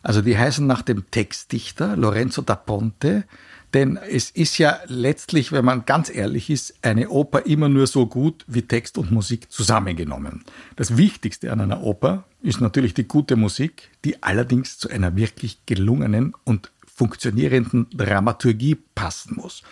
Also 0.04 0.20
die 0.20 0.36
heißen 0.38 0.66
nach 0.66 0.82
dem 0.82 1.10
Textdichter 1.10 1.96
Lorenzo 1.96 2.42
da 2.42 2.54
Ponte, 2.54 3.24
denn 3.72 3.96
es 3.96 4.30
ist 4.30 4.58
ja 4.58 4.78
letztlich, 4.86 5.50
wenn 5.50 5.64
man 5.64 5.86
ganz 5.86 6.14
ehrlich 6.14 6.50
ist, 6.50 6.74
eine 6.82 7.08
Oper 7.08 7.46
immer 7.46 7.68
nur 7.70 7.88
so 7.88 8.06
gut 8.06 8.44
wie 8.46 8.62
Text 8.62 8.98
und 8.98 9.10
Musik 9.10 9.50
zusammengenommen. 9.50 10.44
Das 10.76 10.96
Wichtigste 10.98 11.50
an 11.50 11.62
einer 11.62 11.82
Oper 11.82 12.24
ist 12.42 12.60
natürlich 12.60 12.92
die 12.92 13.08
gute 13.08 13.34
Musik, 13.34 13.90
die 14.04 14.22
allerdings 14.22 14.78
zu 14.78 14.90
einer 14.90 15.16
wirklich 15.16 15.58
gelungenen 15.66 16.34
und 16.44 16.70
funktionierenden 16.86 17.88
Dramaturgie 17.90 18.76
passen 18.94 19.36
muss. 19.36 19.62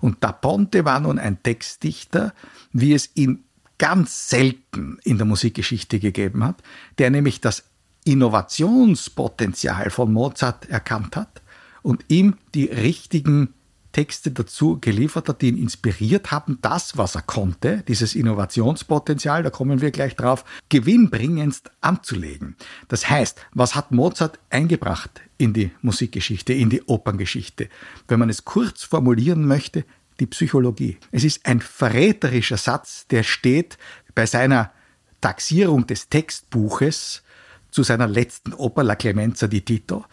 Und 0.00 0.18
da 0.20 0.30
Ponte 0.32 0.84
war 0.84 1.00
nun 1.00 1.18
ein 1.18 1.42
Textdichter, 1.42 2.34
wie 2.72 2.92
es 2.92 3.10
ihn 3.14 3.42
ganz 3.78 4.28
selten 4.28 4.98
in 5.02 5.16
der 5.16 5.26
Musikgeschichte 5.26 5.98
gegeben 5.98 6.44
hat, 6.44 6.62
der 6.98 7.10
nämlich 7.10 7.40
das 7.40 7.64
Innovationspotenzial 8.08 9.90
von 9.90 10.12
Mozart 10.12 10.68
erkannt 10.70 11.14
hat 11.14 11.42
und 11.82 12.06
ihm 12.08 12.36
die 12.54 12.64
richtigen 12.64 13.52
Texte 13.92 14.30
dazu 14.30 14.78
geliefert 14.80 15.28
hat, 15.28 15.42
die 15.42 15.48
ihn 15.48 15.58
inspiriert 15.58 16.30
haben, 16.30 16.58
das, 16.62 16.96
was 16.96 17.16
er 17.16 17.22
konnte, 17.22 17.84
dieses 17.86 18.14
Innovationspotenzial, 18.14 19.42
da 19.42 19.50
kommen 19.50 19.80
wir 19.82 19.90
gleich 19.90 20.16
drauf, 20.16 20.44
gewinnbringendst 20.68 21.70
anzulegen. 21.80 22.56
Das 22.88 23.10
heißt, 23.10 23.44
was 23.52 23.74
hat 23.74 23.92
Mozart 23.92 24.38
eingebracht 24.48 25.20
in 25.36 25.52
die 25.52 25.70
Musikgeschichte, 25.82 26.54
in 26.54 26.70
die 26.70 26.82
Operngeschichte? 26.84 27.68
Wenn 28.06 28.20
man 28.20 28.30
es 28.30 28.44
kurz 28.44 28.84
formulieren 28.84 29.46
möchte, 29.46 29.84
die 30.20 30.26
Psychologie. 30.26 30.96
Es 31.12 31.24
ist 31.24 31.46
ein 31.46 31.60
verräterischer 31.60 32.56
Satz, 32.56 33.06
der 33.08 33.22
steht 33.22 33.78
bei 34.14 34.26
seiner 34.26 34.72
Taxierung 35.20 35.86
des 35.86 36.08
Textbuches 36.08 37.22
zu 37.70 37.82
seiner 37.82 38.06
letzten 38.06 38.54
Oper 38.54 38.82
La 38.82 38.96
Clemenza 38.96 39.46
di 39.46 39.60
Tito, 39.60 40.04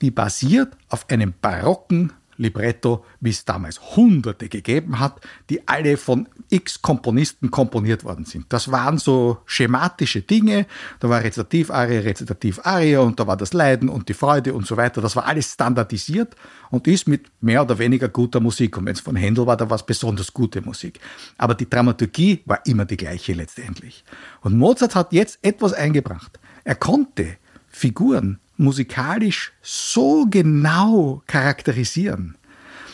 die 0.00 0.10
basiert 0.10 0.76
auf 0.88 1.08
einem 1.10 1.34
barocken 1.40 2.12
Libretto, 2.40 3.04
wie 3.20 3.30
es 3.30 3.44
damals 3.44 3.96
Hunderte 3.96 4.48
gegeben 4.48 4.98
hat, 4.98 5.20
die 5.50 5.68
alle 5.68 5.98
von 5.98 6.26
x 6.48 6.80
Komponisten 6.80 7.50
komponiert 7.50 8.02
worden 8.02 8.24
sind. 8.24 8.46
Das 8.48 8.72
waren 8.72 8.96
so 8.96 9.38
schematische 9.44 10.22
Dinge. 10.22 10.66
Da 11.00 11.10
war 11.10 11.22
Rezitativ-Arie, 11.22 11.98
Rezitativ-Arie 11.98 12.96
und 12.96 13.20
da 13.20 13.26
war 13.26 13.36
das 13.36 13.52
Leiden 13.52 13.90
und 13.90 14.08
die 14.08 14.14
Freude 14.14 14.54
und 14.54 14.66
so 14.66 14.78
weiter. 14.78 15.02
Das 15.02 15.16
war 15.16 15.26
alles 15.26 15.52
standardisiert 15.52 16.34
und 16.70 16.88
ist 16.88 17.06
mit 17.06 17.30
mehr 17.42 17.62
oder 17.62 17.78
weniger 17.78 18.08
guter 18.08 18.40
Musik. 18.40 18.78
Und 18.78 18.86
wenn 18.86 18.94
es 18.94 19.00
von 19.00 19.16
Händel 19.16 19.46
war, 19.46 19.58
da 19.58 19.68
war 19.68 19.76
es 19.76 19.84
besonders 19.84 20.32
gute 20.32 20.62
Musik. 20.62 20.98
Aber 21.36 21.54
die 21.54 21.68
Dramaturgie 21.68 22.40
war 22.46 22.64
immer 22.64 22.86
die 22.86 22.96
gleiche 22.96 23.34
letztendlich. 23.34 24.02
Und 24.40 24.56
Mozart 24.56 24.94
hat 24.94 25.12
jetzt 25.12 25.38
etwas 25.42 25.74
eingebracht. 25.74 26.40
Er 26.70 26.76
konnte 26.76 27.36
Figuren 27.68 28.38
musikalisch 28.56 29.50
so 29.60 30.26
genau 30.30 31.20
charakterisieren, 31.26 32.38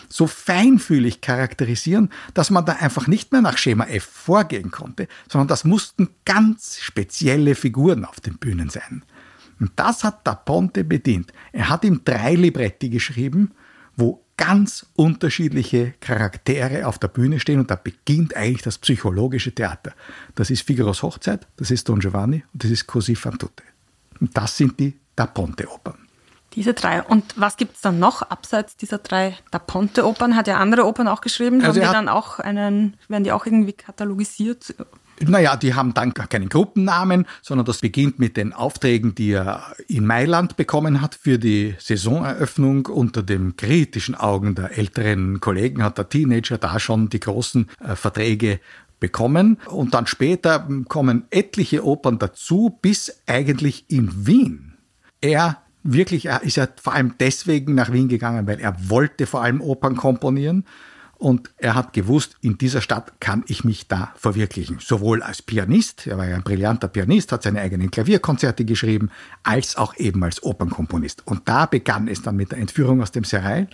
so 0.09 0.27
feinfühlig 0.27 1.21
charakterisieren, 1.21 2.09
dass 2.33 2.49
man 2.49 2.65
da 2.65 2.73
einfach 2.73 3.07
nicht 3.07 3.33
mehr 3.33 3.43
nach 3.43 3.59
Schema 3.59 3.85
F 3.85 4.05
vorgehen 4.05 4.71
konnte, 4.71 5.09
sondern 5.31 5.49
das 5.49 5.65
mussten 5.65 6.09
ganz 6.25 6.79
spezielle 6.81 7.55
Figuren 7.55 8.07
auf 8.07 8.19
den 8.19 8.39
Bühnen 8.39 8.71
sein. 8.71 9.05
Und 9.61 9.73
das 9.77 10.05
hat 10.05 10.27
Da 10.27 10.35
Ponte 10.35 10.83
bedient. 10.83 11.35
Er 11.53 11.69
hat 11.69 11.85
ihm 11.85 12.01
drei 12.03 12.35
Libretti 12.35 12.89
geschrieben, 12.89 13.51
ganz 14.37 14.87
unterschiedliche 14.95 15.95
Charaktere 16.01 16.87
auf 16.87 16.99
der 16.99 17.09
Bühne 17.09 17.41
stehen 17.41 17.61
und 17.61 17.71
da 17.71 17.77
beginnt 17.77 18.37
eigentlich 18.37 18.63
das 18.63 18.79
psychologische 18.79 19.55
Theater. 19.55 19.93
Das 20.35 20.51
ist 20.51 20.63
Figaros 20.63 21.03
Hochzeit, 21.03 21.47
das 21.57 21.71
ist 21.71 21.89
Don 21.89 22.01
Giovanni 22.01 22.45
und 22.53 22.65
das 22.65 22.71
ist 22.71 22.87
Così 22.87 23.17
fan 23.17 23.39
tutte. 23.39 23.63
Und 24.21 24.37
das 24.37 24.57
sind 24.57 24.79
die 24.79 24.99
Da 25.15 25.27
Ponte-Opern. 25.27 25.99
Diese 26.55 26.73
drei. 26.73 27.03
Und 27.03 27.35
was 27.37 27.57
gibt 27.57 27.77
es 27.77 27.83
dann 27.83 27.99
noch 27.99 28.23
abseits 28.23 28.77
dieser 28.77 28.99
drei 28.99 29.37
Da 29.51 29.59
Ponte-Opern? 29.59 30.37
Hat 30.37 30.49
er 30.49 30.59
andere 30.59 30.87
Opern 30.87 31.09
auch 31.09 31.21
geschrieben? 31.21 31.63
Also 31.63 31.81
Haben 31.81 31.89
die 31.89 31.93
dann 31.93 32.09
auch 32.09 32.39
einen, 32.39 32.97
werden 33.09 33.25
die 33.25 33.33
auch 33.33 33.47
irgendwie 33.47 33.75
katalogisiert? 33.75 34.75
Naja, 35.21 35.57
die 35.57 35.75
haben 35.75 35.95
dann 35.95 36.13
gar 36.13 36.27
keinen 36.27 36.49
Gruppennamen, 36.49 37.27
sondern 37.43 37.65
das 37.65 37.79
beginnt 37.79 38.19
mit 38.19 38.37
den 38.37 38.53
Aufträgen, 38.53 39.15
die 39.15 39.33
er 39.33 39.63
in 39.89 40.07
Mailand 40.07 40.57
bekommen 40.57 41.01
hat 41.01 41.15
für 41.15 41.39
die 41.39 41.75
Saisoneröffnung. 41.79 42.87
Unter 42.87 43.23
den 43.23 43.57
kritischen 43.57 44.15
Augen 44.15 44.55
der 44.55 44.77
älteren 44.77 45.41
Kollegen 45.41 45.83
hat 45.83 45.99
der 45.99 46.09
Teenager 46.09 46.59
da 46.59 46.79
schon 46.79 47.09
die 47.09 47.21
großen 47.21 47.69
äh, 47.81 47.97
Verträge 47.97 48.61
bekommen. 49.01 49.59
Und 49.67 49.95
dann 49.95 50.07
später 50.07 50.67
kommen 50.89 51.25
etliche 51.31 51.85
Opern 51.85 52.19
dazu, 52.19 52.79
bis 52.81 53.23
eigentlich 53.27 53.85
in 53.89 54.27
Wien. 54.27 54.75
Er 55.21 55.59
wirklich, 55.83 56.27
er 56.27 56.43
ist 56.43 56.57
ja 56.57 56.67
vor 56.83 56.95
allem 56.95 57.15
deswegen 57.21 57.75
nach 57.75 57.93
Wien 57.93 58.09
gegangen, 58.09 58.47
weil 58.47 58.61
er 58.61 58.77
wollte 58.89 59.27
vor 59.27 59.43
allem 59.43 59.61
Opern 59.61 59.97
komponieren. 59.97 60.65
Und 61.19 61.51
er 61.57 61.75
hat 61.75 61.93
gewusst, 61.95 62.37
in 62.43 62.59
dieser 62.59 62.81
Stadt 62.81 63.21
kann 63.21 63.43
ich 63.47 63.65
mich 63.65 63.89
da 63.89 64.13
verwirklichen. 64.17 64.79
Sowohl 64.81 65.23
als 65.23 65.41
Pianist, 65.41 66.07
er 66.07 66.19
war 66.19 66.29
ja 66.29 66.37
ein 66.37 66.43
brillanter 66.43 66.89
Pianist, 66.89 67.33
hat 67.33 67.43
seine 67.43 67.61
eigenen 67.61 67.91
Klavierkonzerte 67.91 68.65
geschrieben, 68.65 69.11
als 69.43 69.77
auch 69.77 69.97
eben 69.97 70.23
als 70.25 70.43
Opernkomponist. 70.43 71.27
Und 71.27 71.49
da 71.49 71.67
begann 71.67 72.09
es 72.09 72.23
dann 72.23 72.37
mit 72.37 72.53
der 72.53 72.59
Entführung 72.59 73.01
aus 73.01 73.13
dem 73.13 73.25
Serail, 73.25 73.69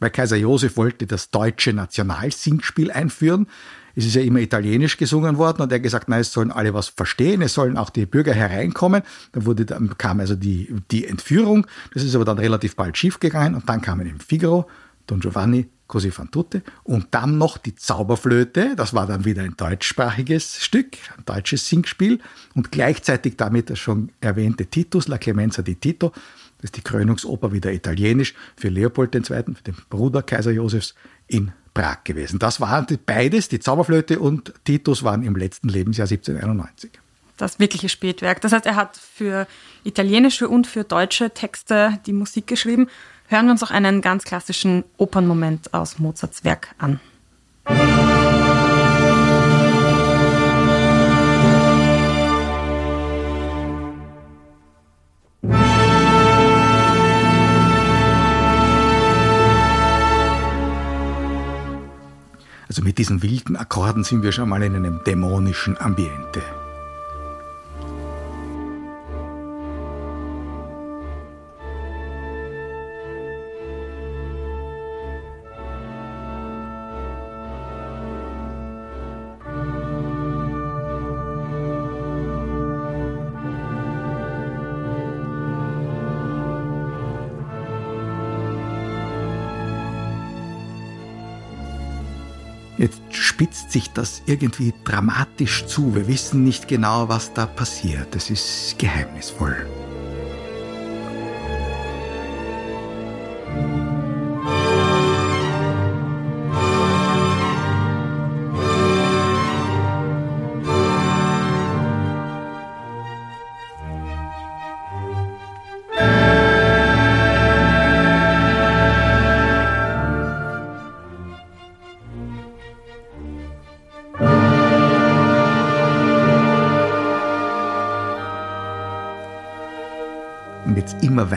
weil 0.00 0.10
Kaiser 0.10 0.36
Josef 0.36 0.76
wollte 0.76 1.06
das 1.06 1.30
deutsche 1.30 1.72
Nationalsingspiel 1.72 2.90
einführen 2.90 3.46
es 3.94 4.06
ist 4.06 4.14
ja 4.14 4.22
immer 4.22 4.40
italienisch 4.40 4.96
gesungen 4.96 5.38
worden 5.38 5.62
und 5.62 5.70
er 5.70 5.76
hat 5.76 5.82
gesagt, 5.82 6.08
nein, 6.08 6.20
es 6.20 6.32
sollen 6.32 6.50
alle 6.50 6.72
was 6.74 6.88
verstehen, 6.88 7.42
es 7.42 7.54
sollen 7.54 7.76
auch 7.76 7.90
die 7.90 8.06
Bürger 8.06 8.32
hereinkommen. 8.32 9.02
Dann 9.32 9.44
wurde, 9.44 9.66
dann 9.66 9.96
kam 9.98 10.20
also 10.20 10.34
die, 10.34 10.74
die 10.90 11.06
Entführung. 11.06 11.66
Das 11.92 12.02
ist 12.02 12.14
aber 12.14 12.24
dann 12.24 12.38
relativ 12.38 12.76
bald 12.76 12.96
schiefgegangen 12.96 13.54
und 13.54 13.68
dann 13.68 13.82
kamen 13.82 14.06
im 14.06 14.20
Figaro, 14.20 14.68
Don 15.06 15.20
Giovanni, 15.20 15.68
Così 15.92 16.10
fan 16.10 16.30
tutte 16.30 16.62
und 16.84 17.08
dann 17.10 17.36
noch 17.36 17.58
die 17.58 17.74
Zauberflöte. 17.74 18.74
Das 18.76 18.94
war 18.94 19.06
dann 19.06 19.26
wieder 19.26 19.42
ein 19.42 19.54
deutschsprachiges 19.58 20.64
Stück, 20.64 20.96
ein 21.18 21.26
deutsches 21.26 21.68
Singspiel 21.68 22.18
und 22.54 22.72
gleichzeitig 22.72 23.36
damit 23.36 23.68
das 23.68 23.78
schon 23.78 24.10
erwähnte 24.22 24.64
Titus, 24.64 25.06
La 25.06 25.18
Clemenza 25.18 25.60
di 25.60 25.74
Tito. 25.74 26.12
Das 26.56 26.64
ist 26.68 26.78
die 26.78 26.80
Krönungsoper 26.80 27.52
wieder 27.52 27.70
italienisch 27.72 28.32
für 28.56 28.70
Leopold 28.70 29.14
II., 29.14 29.22
für 29.22 29.62
den 29.66 29.76
Bruder 29.90 30.22
Kaiser 30.22 30.52
Josefs 30.52 30.94
in 31.26 31.52
Prag 31.74 32.04
gewesen. 32.04 32.38
Das 32.38 32.58
waren 32.62 32.86
beides, 33.04 33.50
die 33.50 33.60
Zauberflöte 33.60 34.18
und 34.18 34.54
Titus 34.64 35.02
waren 35.02 35.22
im 35.22 35.36
letzten 35.36 35.68
Lebensjahr 35.68 36.06
1791. 36.06 36.90
Das 37.36 37.58
wirkliche 37.58 37.90
Spätwerk. 37.90 38.40
Das 38.40 38.52
heißt, 38.52 38.64
er 38.64 38.76
hat 38.76 38.96
für 38.96 39.46
italienische 39.84 40.48
und 40.48 40.66
für 40.66 40.84
deutsche 40.84 41.30
Texte 41.30 41.98
die 42.06 42.14
Musik 42.14 42.46
geschrieben. 42.46 42.88
Hören 43.32 43.46
wir 43.46 43.52
uns 43.52 43.62
auch 43.62 43.70
einen 43.70 44.02
ganz 44.02 44.24
klassischen 44.24 44.84
Opernmoment 44.98 45.72
aus 45.72 45.98
Mozarts 45.98 46.44
Werk 46.44 46.74
an. 46.76 47.00
Also 62.68 62.82
mit 62.82 62.98
diesen 62.98 63.22
wilden 63.22 63.56
Akkorden 63.56 64.04
sind 64.04 64.22
wir 64.22 64.32
schon 64.32 64.50
mal 64.50 64.62
in 64.62 64.76
einem 64.76 65.00
dämonischen 65.06 65.80
Ambiente. 65.80 66.42
Jetzt 92.82 93.00
spitzt 93.10 93.70
sich 93.70 93.92
das 93.92 94.22
irgendwie 94.26 94.74
dramatisch 94.82 95.66
zu. 95.66 95.94
Wir 95.94 96.08
wissen 96.08 96.42
nicht 96.42 96.66
genau, 96.66 97.08
was 97.08 97.32
da 97.32 97.46
passiert. 97.46 98.16
Es 98.16 98.28
ist 98.28 98.76
geheimnisvoll. 98.76 99.54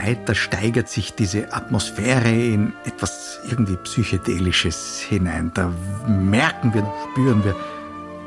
Weiter 0.05 0.35
steigert 0.35 0.87
sich 0.87 1.15
diese 1.15 1.51
Atmosphäre 1.53 2.29
in 2.29 2.73
etwas 2.85 3.39
irgendwie 3.49 3.75
Psychedelisches 3.77 4.99
hinein. 4.99 5.51
Da 5.53 5.71
merken 6.07 6.73
wir, 6.73 6.85
spüren 7.11 7.43
wir, 7.43 7.55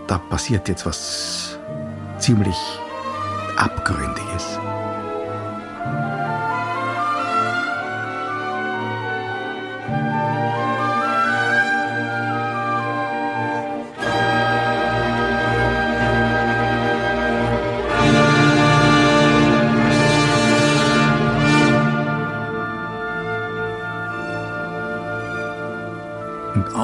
da 0.07 0.19
passiert 0.19 0.69
jetzt 0.69 0.87
was 0.87 1.59
ziemlich 2.19 2.57
Abgründiges. 3.57 4.59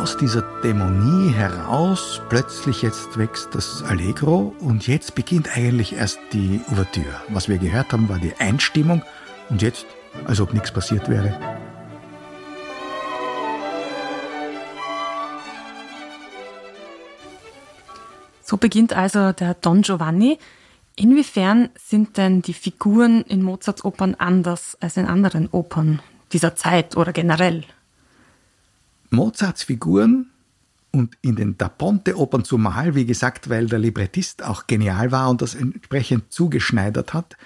Aus 0.04 0.18
dieser 0.18 0.42
Dämonie 0.62 1.32
heraus 1.32 2.20
plötzlich 2.28 2.82
jetzt 2.82 3.16
wächst 3.16 3.54
das 3.54 3.82
Allegro 3.82 4.54
und 4.60 4.86
jetzt 4.86 5.14
beginnt 5.14 5.56
eigentlich 5.56 5.94
erst 5.94 6.18
die 6.34 6.60
Ouvertüre. 6.70 7.22
Was 7.28 7.48
wir 7.48 7.56
gehört 7.56 7.90
haben, 7.90 8.10
war 8.10 8.18
die 8.18 8.34
Einstimmung 8.38 9.00
und 9.48 9.62
jetzt, 9.62 9.86
als 10.26 10.42
ob 10.42 10.52
nichts 10.52 10.72
passiert 10.72 11.08
wäre. 11.08 11.34
So 18.42 18.58
beginnt 18.58 18.92
also 18.92 19.32
der 19.32 19.54
Don 19.54 19.80
Giovanni. 19.80 20.38
Inwiefern 20.96 21.70
sind 21.82 22.18
denn 22.18 22.42
die 22.42 22.52
Figuren 22.52 23.22
in 23.22 23.42
Mozarts 23.42 23.82
Opern 23.82 24.14
anders 24.16 24.76
als 24.82 24.98
in 24.98 25.06
anderen 25.06 25.48
Opern 25.48 26.02
dieser 26.30 26.56
Zeit 26.56 26.94
oder 26.94 27.14
generell? 27.14 27.64
Mozarts 29.10 29.62
Figuren 29.64 30.30
und 30.90 31.16
in 31.22 31.36
den 31.36 31.58
Da 31.58 31.68
Ponte-Opern 31.68 32.44
zumal, 32.44 32.94
wie 32.94 33.04
gesagt, 33.04 33.48
weil 33.50 33.66
der 33.66 33.78
Librettist 33.78 34.44
auch 34.44 34.66
genial 34.66 35.10
war 35.10 35.28
und 35.28 35.42
das 35.42 35.54
entsprechend 35.54 36.32
zugeschneidert 36.32 37.14
hat, 37.14 37.36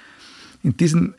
in 0.63 0.77
diesen 0.77 1.15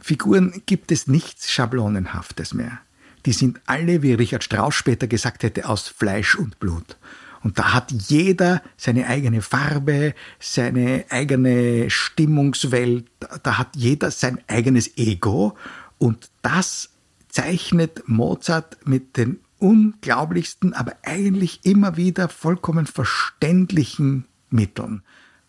Figuren 0.00 0.62
gibt 0.66 0.92
es 0.92 1.06
nichts 1.08 1.50
Schablonenhaftes 1.50 2.54
mehr. 2.54 2.78
Die 3.26 3.32
sind 3.32 3.60
alle, 3.66 4.02
wie 4.02 4.14
Richard 4.14 4.44
Strauss 4.44 4.74
später 4.74 5.08
gesagt 5.08 5.42
hätte, 5.42 5.68
aus 5.68 5.88
Fleisch 5.88 6.36
und 6.36 6.60
Blut. 6.60 6.96
Und 7.42 7.58
da 7.58 7.72
hat 7.72 7.90
jeder 7.90 8.62
seine 8.76 9.06
eigene 9.06 9.42
Farbe, 9.42 10.14
seine 10.38 11.04
eigene 11.08 11.90
Stimmungswelt, 11.90 13.06
da 13.42 13.58
hat 13.58 13.76
jeder 13.76 14.10
sein 14.10 14.40
eigenes 14.48 14.96
Ego. 14.96 15.56
Und 15.98 16.30
das 16.42 16.90
zeichnet 17.28 18.02
Mozart 18.06 18.78
mit 18.86 19.16
den 19.16 19.40
unglaublichsten, 19.58 20.72
aber 20.72 20.96
eigentlich 21.02 21.60
immer 21.64 21.96
wieder 21.96 22.28
vollkommen 22.28 22.86
verständlichen 22.86 24.24
Mitteln. 24.50 25.02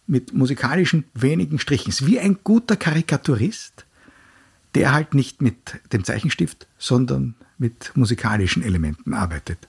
Mit 0.08 0.34
musikalischen 0.34 1.06
wenigen 1.13 1.60
Strichen. 1.60 1.91
Es 1.91 2.02
ist 2.02 2.08
wie 2.08 2.19
ein 2.19 2.39
guter 2.43 2.76
Karikaturist, 2.76 3.86
der 4.76 4.91
halt 4.91 5.13
nicht 5.13 5.41
mit 5.41 5.80
dem 5.93 6.04
Zeichenstift, 6.04 6.67
sondern 6.78 7.36
mit 7.58 7.91
musikalischen 7.95 8.63
Elementen 8.63 9.13
arbeitet. 9.13 9.68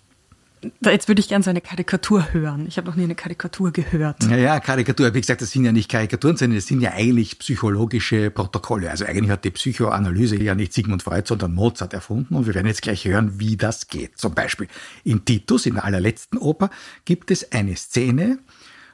Jetzt 0.85 1.09
würde 1.09 1.20
ich 1.20 1.29
gerne 1.29 1.42
so 1.42 1.51
eine 1.51 1.61
Karikatur 1.61 2.33
hören. 2.33 2.66
Ich 2.66 2.77
habe 2.77 2.87
noch 2.87 2.96
nie 2.96 3.05
eine 3.05 3.14
Karikatur 3.14 3.73
gehört. 3.73 4.27
Naja, 4.29 4.61
Karikatur, 4.61 5.14
wie 5.14 5.20
gesagt, 5.20 5.40
das 5.40 5.51
sind 5.51 5.64
ja 5.64 5.73
nicht 5.73 5.90
Karikaturen, 5.90 6.37
sondern 6.37 6.59
das 6.59 6.66
sind 6.66 6.81
ja 6.83 6.92
eigentlich 6.92 7.38
psychologische 7.38 8.31
Protokolle. 8.31 8.90
Also 8.90 9.07
eigentlich 9.07 9.31
hat 9.31 9.44
die 9.44 9.51
Psychoanalyse 9.51 10.37
ja 10.37 10.55
nicht 10.55 10.75
Sigmund 10.75 11.03
Freud, 11.03 11.27
sondern 11.27 11.55
Mozart 11.55 11.94
erfunden. 11.94 12.35
Und 12.35 12.46
wir 12.46 12.55
werden 12.55 12.66
jetzt 12.66 12.83
gleich 12.83 13.07
hören, 13.07 13.40
wie 13.40 13.57
das 13.57 13.88
geht. 13.88 14.18
Zum 14.18 14.35
Beispiel 14.35 14.68
in 15.03 15.25
Titus, 15.25 15.64
in 15.64 15.75
der 15.75 15.85
allerletzten 15.85 16.38
Oper, 16.38 16.68
gibt 17.07 17.31
es 17.31 17.53
eine 17.53 17.77
Szene, 17.77 18.38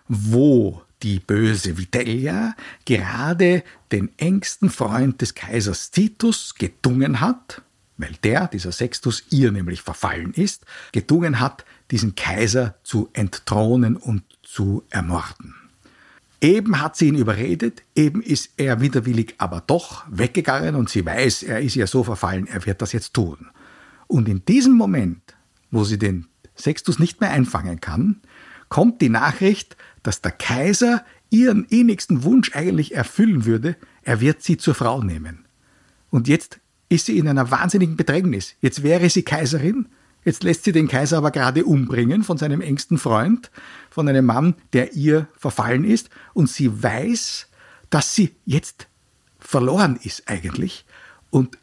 wo 0.09 0.83
die 1.03 1.19
böse 1.19 1.79
Vitellia 1.79 2.55
gerade 2.85 3.63
den 3.93 4.11
engsten 4.19 4.71
Freund 4.71 5.21
des 5.21 5.35
Kaisers 5.35 5.91
Titus 5.91 6.55
gedungen 6.55 7.21
hat, 7.21 7.63
weil 7.99 8.15
der, 8.23 8.49
dieser 8.49 8.73
Sextus, 8.73 9.25
ihr 9.31 9.53
nämlich 9.53 9.83
verfallen 9.83 10.33
ist, 10.35 10.65
gedungen 10.93 11.41
hat, 11.41 11.65
diesen 11.91 12.15
Kaiser 12.15 12.75
zu 12.83 13.09
entthronen 13.13 13.97
und 13.97 14.23
zu 14.43 14.85
ermorden. 14.91 15.55
Eben 16.41 16.81
hat 16.81 16.97
sie 16.97 17.09
ihn 17.09 17.17
überredet, 17.17 17.83
eben 17.95 18.23
ist 18.23 18.51
er 18.57 18.81
widerwillig 18.81 19.35
aber 19.39 19.63
doch 19.67 20.05
weggegangen 20.11 20.75
und 20.75 20.91
sie 20.91 21.05
weiß, 21.05 21.45
er 21.45 21.61
ist 21.61 21.77
ihr 21.77 21.87
so 21.87 22.05
verfallen, 22.05 22.47
er 22.47 22.67
wird 22.67 22.83
das 22.83 22.93
jetzt 22.93 23.15
tun. 23.15 23.49
Und 24.07 24.29
in 24.29 24.45
diesem 24.45 24.75
Moment, 24.75 25.35
wo 25.71 25.85
sie 25.85 25.99
den 25.99 26.27
Sextus 26.55 26.99
nicht 26.99 27.21
mehr 27.21 27.31
einfangen 27.31 27.81
kann, 27.81 28.21
kommt 28.69 29.01
die 29.01 29.09
Nachricht, 29.09 29.77
dass 30.03 30.21
der 30.21 30.33
Kaiser 30.33 31.05
ihren 31.31 31.65
innigsten 31.65 32.23
Wunsch 32.23 32.55
eigentlich 32.55 32.95
erfüllen 32.95 33.45
würde, 33.47 33.77
er 34.03 34.21
wird 34.21 34.43
sie 34.43 34.57
zur 34.57 34.75
Frau 34.75 35.03
nehmen. 35.03 35.47
Und 36.11 36.29
jetzt 36.29 36.61
ist 36.89 37.07
sie 37.07 37.19
in 37.19 37.29
einer 37.29 37.51
wahnsinnigen 37.51 37.97
Bedrängnis. 37.97 38.55
Jetzt 38.61 38.83
wäre 38.83 39.09
sie 39.11 39.23
Kaiserin, 39.23 39.89
jetzt 40.25 40.45
lässt 40.45 40.65
sie 40.65 40.73
den 40.73 40.89
Kaiser 40.89 41.19
aber 41.19 41.31
gerade 41.31 41.65
umbringen 41.65 42.23
von 42.23 42.39
seinem 42.39 42.61
engsten 42.61 42.99
Freund, 42.99 43.51
von 43.91 44.09
einem 44.09 44.27
Mann, 44.27 44.55
der 44.73 44.95
ihr 44.95 45.29
verfallen 45.37 45.85
ist, 45.85 46.11
und 46.35 46.49
sie 46.49 46.83
weiß, 46.83 47.49
dass 47.91 48.15
sie 48.15 48.35
jetzt 48.45 48.89
verloren 49.39 49.99
ist 50.03 50.29
eigentlich. 50.29 50.85
Und 51.31 51.59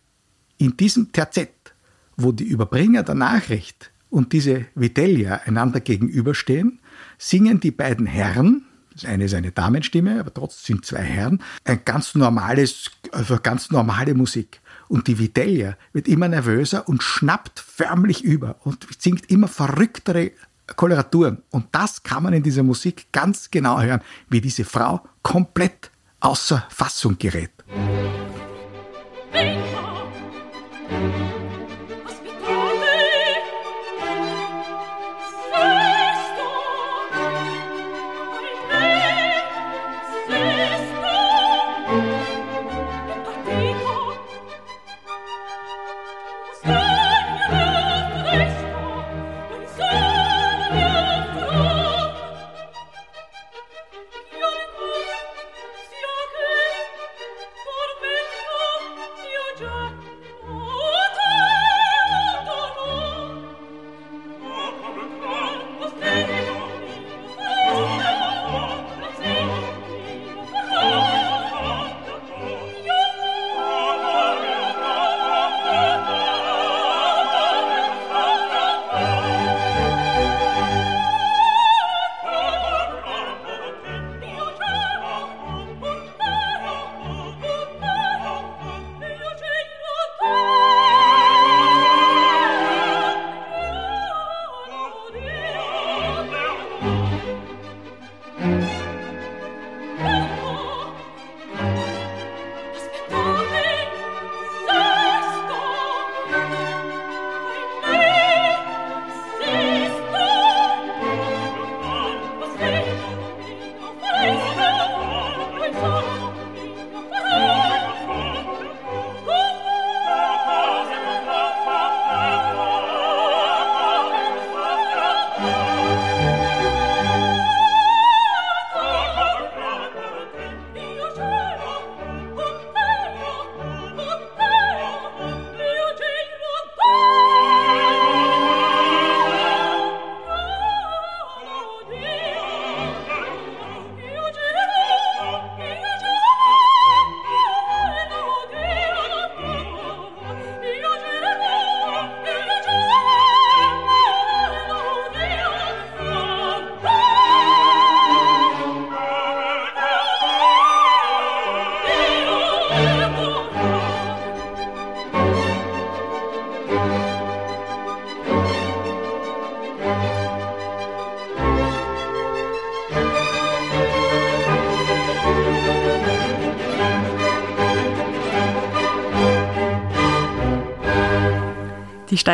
in 0.58 0.78
diesem 0.78 1.12
Terzett, 1.12 1.74
wo 2.16 2.32
die 2.32 2.46
Überbringer 2.46 3.04
der 3.04 3.16
Nachricht 3.16 3.92
und 4.10 4.34
diese 4.34 4.66
Vitellia 4.76 5.42
einander 5.46 5.80
gegenüberstehen, 5.80 6.80
singen 7.18 7.60
die 7.60 7.72
beiden 7.72 8.06
Herren, 8.06 8.66
das 8.94 9.06
eine 9.06 9.26
ist 9.26 9.34
eine 9.34 9.52
Damenstimme, 9.52 10.20
aber 10.20 10.34
trotzdem 10.34 10.76
sind 10.78 10.86
zwei 10.86 11.02
Herren, 11.02 11.42
ein 11.64 11.82
ganz 11.84 12.14
normales, 12.14 12.92
also 13.12 13.40
ganz 13.42 13.72
normale 13.72 14.14
Musik. 14.14 14.62
Und 14.94 15.08
die 15.08 15.18
Vitellia 15.18 15.76
wird 15.92 16.08
immer 16.08 16.28
nervöser 16.28 16.88
und 16.88 17.02
schnappt 17.02 17.60
förmlich 17.60 18.24
über 18.24 18.58
und 18.64 18.86
singt 19.00 19.32
immer 19.32 19.48
verrücktere 19.48 20.34
Koloraturen. 20.76 21.42
Und 21.50 21.66
das 21.72 22.04
kann 22.04 22.22
man 22.22 22.34
in 22.34 22.44
dieser 22.44 22.62
Musik 22.62 23.08
ganz 23.12 23.50
genau 23.50 23.82
hören, 23.82 24.02
wie 24.30 24.40
diese 24.40 24.66
Frau 24.66 25.02
komplett 25.24 25.90
außer 26.20 26.68
Fassung 26.70 27.18
gerät. 27.18 27.50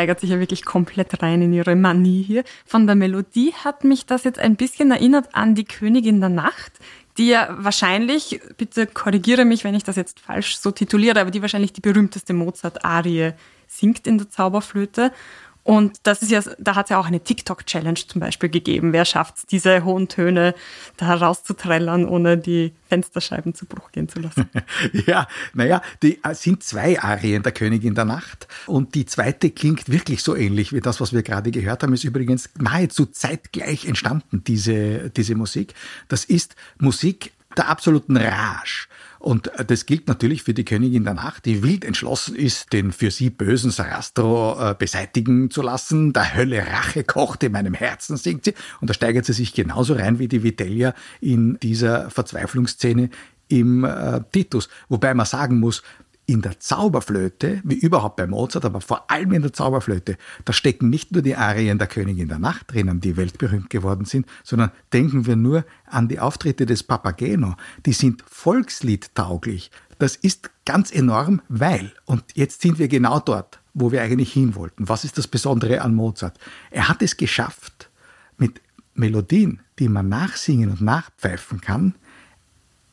Steigert 0.00 0.20
sich 0.20 0.30
ja 0.30 0.40
wirklich 0.40 0.64
komplett 0.64 1.22
rein 1.22 1.42
in 1.42 1.52
ihre 1.52 1.76
Manie 1.76 2.22
hier. 2.22 2.42
Von 2.64 2.86
der 2.86 2.96
Melodie 2.96 3.52
hat 3.52 3.84
mich 3.84 4.06
das 4.06 4.24
jetzt 4.24 4.38
ein 4.38 4.56
bisschen 4.56 4.90
erinnert 4.90 5.34
an 5.34 5.54
die 5.54 5.66
Königin 5.66 6.20
der 6.20 6.30
Nacht, 6.30 6.72
die 7.18 7.28
ja 7.28 7.54
wahrscheinlich, 7.58 8.40
bitte 8.56 8.86
korrigiere 8.86 9.44
mich, 9.44 9.62
wenn 9.62 9.74
ich 9.74 9.84
das 9.84 9.96
jetzt 9.96 10.18
falsch 10.18 10.56
so 10.56 10.70
tituliere, 10.70 11.20
aber 11.20 11.30
die 11.30 11.42
wahrscheinlich 11.42 11.74
die 11.74 11.82
berühmteste 11.82 12.32
Mozart-Arie 12.32 13.32
singt 13.68 14.06
in 14.06 14.16
der 14.16 14.30
Zauberflöte. 14.30 15.12
Und 15.62 15.98
das 16.04 16.22
ist 16.22 16.30
ja, 16.30 16.42
da 16.58 16.74
hat 16.74 16.86
es 16.86 16.90
ja 16.90 16.98
auch 16.98 17.06
eine 17.06 17.20
TikTok-Challenge 17.20 18.00
zum 18.06 18.20
Beispiel 18.20 18.48
gegeben. 18.48 18.92
Wer 18.92 19.04
schafft 19.04 19.38
es, 19.38 19.46
diese 19.46 19.84
hohen 19.84 20.08
Töne 20.08 20.54
da 20.96 21.14
rauszuträllern, 21.14 22.06
ohne 22.06 22.38
die 22.38 22.72
Fensterscheiben 22.88 23.54
zu 23.54 23.66
Bruch 23.66 23.92
gehen 23.92 24.08
zu 24.08 24.20
lassen? 24.20 24.48
ja, 25.06 25.28
naja, 25.52 25.82
die 26.02 26.22
äh, 26.24 26.34
sind 26.34 26.62
zwei 26.62 27.00
Arien 27.00 27.42
der 27.42 27.52
Königin 27.52 27.94
der 27.94 28.06
Nacht. 28.06 28.48
Und 28.66 28.94
die 28.94 29.06
zweite 29.06 29.50
klingt 29.50 29.90
wirklich 29.90 30.22
so 30.22 30.34
ähnlich 30.34 30.72
wie 30.72 30.80
das, 30.80 31.00
was 31.00 31.12
wir 31.12 31.22
gerade 31.22 31.50
gehört 31.50 31.82
haben. 31.82 31.92
Ist 31.92 32.04
übrigens 32.04 32.48
nahezu 32.58 33.06
zeitgleich 33.06 33.84
entstanden, 33.84 34.42
diese, 34.44 35.10
diese 35.10 35.34
Musik. 35.34 35.74
Das 36.08 36.24
ist 36.24 36.56
Musik 36.78 37.32
der 37.56 37.68
absoluten 37.68 38.16
Rage. 38.16 38.88
Und 39.20 39.48
äh, 39.58 39.64
das 39.64 39.86
gilt 39.86 40.08
natürlich 40.08 40.42
für 40.42 40.54
die 40.54 40.64
Königin 40.64 41.04
der 41.04 41.14
Nacht, 41.14 41.44
die 41.44 41.62
wild 41.62 41.84
entschlossen 41.84 42.34
ist, 42.34 42.72
den 42.72 42.90
für 42.90 43.10
sie 43.10 43.30
bösen 43.30 43.70
Sarastro 43.70 44.70
äh, 44.70 44.74
beseitigen 44.74 45.50
zu 45.50 45.62
lassen. 45.62 46.12
Der 46.12 46.34
Hölle 46.34 46.66
Rache 46.66 47.04
kocht 47.04 47.44
in 47.44 47.52
meinem 47.52 47.74
Herzen, 47.74 48.16
singt 48.16 48.46
sie. 48.46 48.54
Und 48.80 48.88
da 48.88 48.94
steigert 48.94 49.26
sie 49.26 49.34
sich 49.34 49.52
genauso 49.52 49.94
rein 49.94 50.18
wie 50.18 50.26
die 50.26 50.42
Vitellia 50.42 50.94
in 51.20 51.58
dieser 51.60 52.10
Verzweiflungsszene 52.10 53.10
im 53.48 53.84
äh, 53.84 54.22
Titus. 54.32 54.70
Wobei 54.88 55.12
man 55.12 55.26
sagen 55.26 55.60
muss, 55.60 55.82
in 56.30 56.42
der 56.42 56.60
Zauberflöte, 56.60 57.60
wie 57.64 57.74
überhaupt 57.74 58.14
bei 58.14 58.28
Mozart, 58.28 58.64
aber 58.64 58.80
vor 58.80 59.10
allem 59.10 59.32
in 59.32 59.42
der 59.42 59.52
Zauberflöte, 59.52 60.16
da 60.44 60.52
stecken 60.52 60.88
nicht 60.88 61.10
nur 61.10 61.22
die 61.22 61.34
Arien 61.34 61.78
der 61.78 61.88
Königin 61.88 62.28
der 62.28 62.38
Nacht 62.38 62.72
drinnen, 62.72 63.00
die 63.00 63.16
weltberühmt 63.16 63.68
geworden 63.68 64.04
sind, 64.04 64.26
sondern 64.44 64.70
denken 64.92 65.26
wir 65.26 65.34
nur 65.34 65.64
an 65.86 66.06
die 66.06 66.20
Auftritte 66.20 66.66
des 66.66 66.84
Papageno. 66.84 67.56
Die 67.84 67.92
sind 67.92 68.22
volksliedtauglich. 68.28 69.72
Das 69.98 70.14
ist 70.14 70.50
ganz 70.64 70.92
enorm, 70.92 71.42
weil, 71.48 71.92
und 72.04 72.22
jetzt 72.34 72.62
sind 72.62 72.78
wir 72.78 72.86
genau 72.86 73.18
dort, 73.18 73.58
wo 73.74 73.90
wir 73.90 74.00
eigentlich 74.00 74.32
hin 74.32 74.54
wollten. 74.54 74.88
Was 74.88 75.02
ist 75.02 75.18
das 75.18 75.26
Besondere 75.26 75.82
an 75.82 75.96
Mozart? 75.96 76.38
Er 76.70 76.88
hat 76.88 77.02
es 77.02 77.16
geschafft, 77.16 77.90
mit 78.38 78.60
Melodien, 78.94 79.62
die 79.80 79.88
man 79.88 80.08
nachsingen 80.08 80.70
und 80.70 80.80
nachpfeifen 80.80 81.60
kann, 81.60 81.96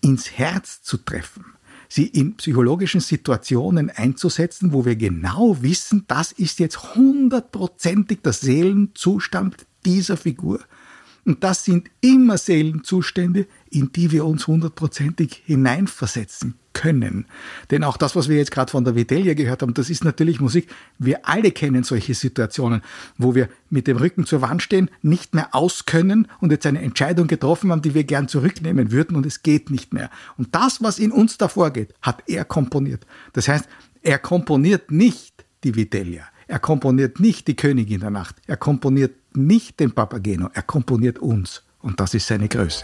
ins 0.01 0.31
Herz 0.31 0.81
zu 0.81 0.97
treffen 0.97 1.45
sie 1.89 2.07
in 2.07 2.35
psychologischen 2.35 3.01
Situationen 3.01 3.89
einzusetzen, 3.89 4.73
wo 4.73 4.85
wir 4.85 4.95
genau 4.95 5.61
wissen, 5.61 6.05
das 6.07 6.31
ist 6.31 6.59
jetzt 6.59 6.95
hundertprozentig 6.95 8.21
der 8.21 8.33
Seelenzustand 8.33 9.65
dieser 9.85 10.17
Figur. 10.17 10.59
Und 11.27 11.43
das 11.43 11.65
sind 11.65 11.89
immer 11.99 12.37
Seelenzustände, 12.37 13.47
in 13.69 13.91
die 13.91 14.11
wir 14.11 14.25
uns 14.25 14.47
hundertprozentig 14.47 15.43
hineinversetzen 15.45 16.55
können. 16.71 17.25
Denn 17.69 17.83
auch 17.83 17.97
das, 17.97 18.15
was 18.15 18.29
wir 18.29 18.37
jetzt 18.37 18.51
gerade 18.51 18.71
von 18.71 18.85
der 18.85 18.95
Vitellia 18.95 19.33
gehört 19.33 19.61
haben, 19.61 19.73
das 19.73 19.89
ist 19.89 20.05
natürlich 20.05 20.39
Musik. 20.39 20.69
Wir 20.99 21.27
alle 21.27 21.51
kennen 21.51 21.83
solche 21.83 22.13
Situationen, 22.13 22.81
wo 23.17 23.35
wir 23.35 23.49
mit 23.69 23.87
dem 23.87 23.97
Rücken 23.97 24.25
zur 24.25 24.41
Wand 24.41 24.63
stehen, 24.63 24.89
nicht 25.01 25.35
mehr 25.35 25.53
auskönnen 25.53 26.29
und 26.39 26.53
jetzt 26.53 26.65
eine 26.65 26.81
Entscheidung 26.81 27.27
getroffen 27.27 27.73
haben, 27.73 27.81
die 27.81 27.93
wir 27.93 28.05
gern 28.05 28.29
zurücknehmen 28.29 28.93
würden 28.93 29.17
und 29.17 29.25
es 29.25 29.43
geht 29.43 29.69
nicht 29.69 29.91
mehr. 29.91 30.09
Und 30.37 30.55
das, 30.55 30.81
was 30.81 30.97
in 30.97 31.11
uns 31.11 31.37
davor 31.37 31.71
geht, 31.71 31.93
hat 32.01 32.23
er 32.27 32.45
komponiert. 32.45 33.05
Das 33.33 33.49
heißt, 33.49 33.67
er 34.01 34.17
komponiert 34.17 34.91
nicht 34.91 35.43
die 35.65 35.75
Vitellia. 35.75 36.23
Er 36.47 36.59
komponiert 36.59 37.19
nicht 37.19 37.49
die 37.49 37.57
Königin 37.57 37.99
der 37.99 38.11
Nacht. 38.11 38.37
Er 38.47 38.55
komponiert 38.55 39.11
nicht 39.37 39.79
den 39.79 39.91
Papageno. 39.91 40.49
Er 40.53 40.63
komponiert 40.63 41.19
uns. 41.19 41.63
Und 41.79 41.99
das 41.99 42.13
ist 42.13 42.27
seine 42.27 42.47
Größe. 42.47 42.83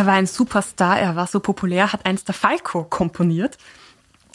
Er 0.00 0.06
war 0.06 0.14
ein 0.14 0.26
Superstar, 0.26 0.98
er 0.98 1.14
war 1.14 1.26
so 1.26 1.40
populär, 1.40 1.92
hat 1.92 2.06
eins 2.06 2.24
der 2.24 2.32
Falco 2.32 2.84
komponiert. 2.84 3.58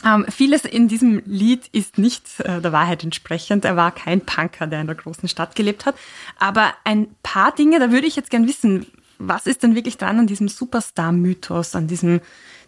Ähm, 0.05 0.23
vieles 0.29 0.63
in 0.63 0.87
diesem 0.87 1.23
Lied 1.25 1.69
ist 1.71 1.97
nicht 1.97 2.39
äh, 2.41 2.61
der 2.61 2.71
Wahrheit 2.71 3.03
entsprechend. 3.03 3.65
Er 3.65 3.75
war 3.75 3.91
kein 3.91 4.21
Punker, 4.21 4.67
der 4.67 4.81
in 4.81 4.85
der 4.85 4.95
großen 4.95 5.27
Stadt 5.27 5.55
gelebt 5.55 5.87
hat. 5.87 5.95
Aber 6.37 6.71
ein 6.83 7.07
paar 7.23 7.51
Dinge, 7.51 7.79
da 7.79 7.89
würde 7.89 8.05
ich 8.05 8.15
jetzt 8.15 8.29
gern 8.29 8.47
wissen, 8.47 8.85
was 9.17 9.47
ist 9.47 9.63
denn 9.63 9.73
wirklich 9.73 9.97
dran 9.97 10.19
an 10.19 10.27
diesem 10.27 10.49
Superstar-Mythos, 10.49 11.75
an 11.75 11.87
diesem, 11.87 12.21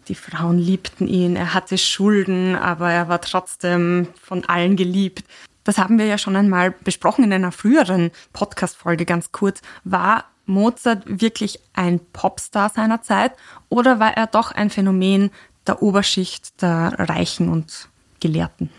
die 0.08 0.16
Frauen 0.16 0.58
liebten 0.58 1.08
ihn, 1.08 1.36
er 1.36 1.54
hatte 1.54 1.78
Schulden, 1.78 2.56
aber 2.56 2.92
er 2.92 3.10
war 3.10 3.22
trotzdem 3.22 4.08
von 4.20 4.44
allen 4.46 4.76
geliebt. 4.76 5.24
Das 5.66 5.78
haben 5.78 6.00
wir 6.00 6.08
ja 6.08 6.18
schon 6.18 6.36
einmal 6.36 6.72
besprochen 6.72 7.26
in 7.26 7.34
einer 7.34 7.52
früheren 7.52 8.10
Podcast-Folge 8.34 9.06
ganz 9.06 9.32
kurz. 9.32 9.62
War 9.84 10.26
Mozart 10.48 11.04
wirklich 11.06 11.60
ein 11.74 12.00
Popstar 12.14 12.70
seiner 12.70 13.02
Zeit 13.02 13.34
oder 13.70 14.00
war 14.00 14.16
er 14.16 14.28
doch 14.28 14.52
ein 14.52 14.70
Phänomen 14.70 15.32
der 15.66 15.82
Oberschicht 15.82 16.62
der 16.62 16.96
Reichen 16.98 17.50
und 17.50 17.90
Gelehrten? 18.20 18.70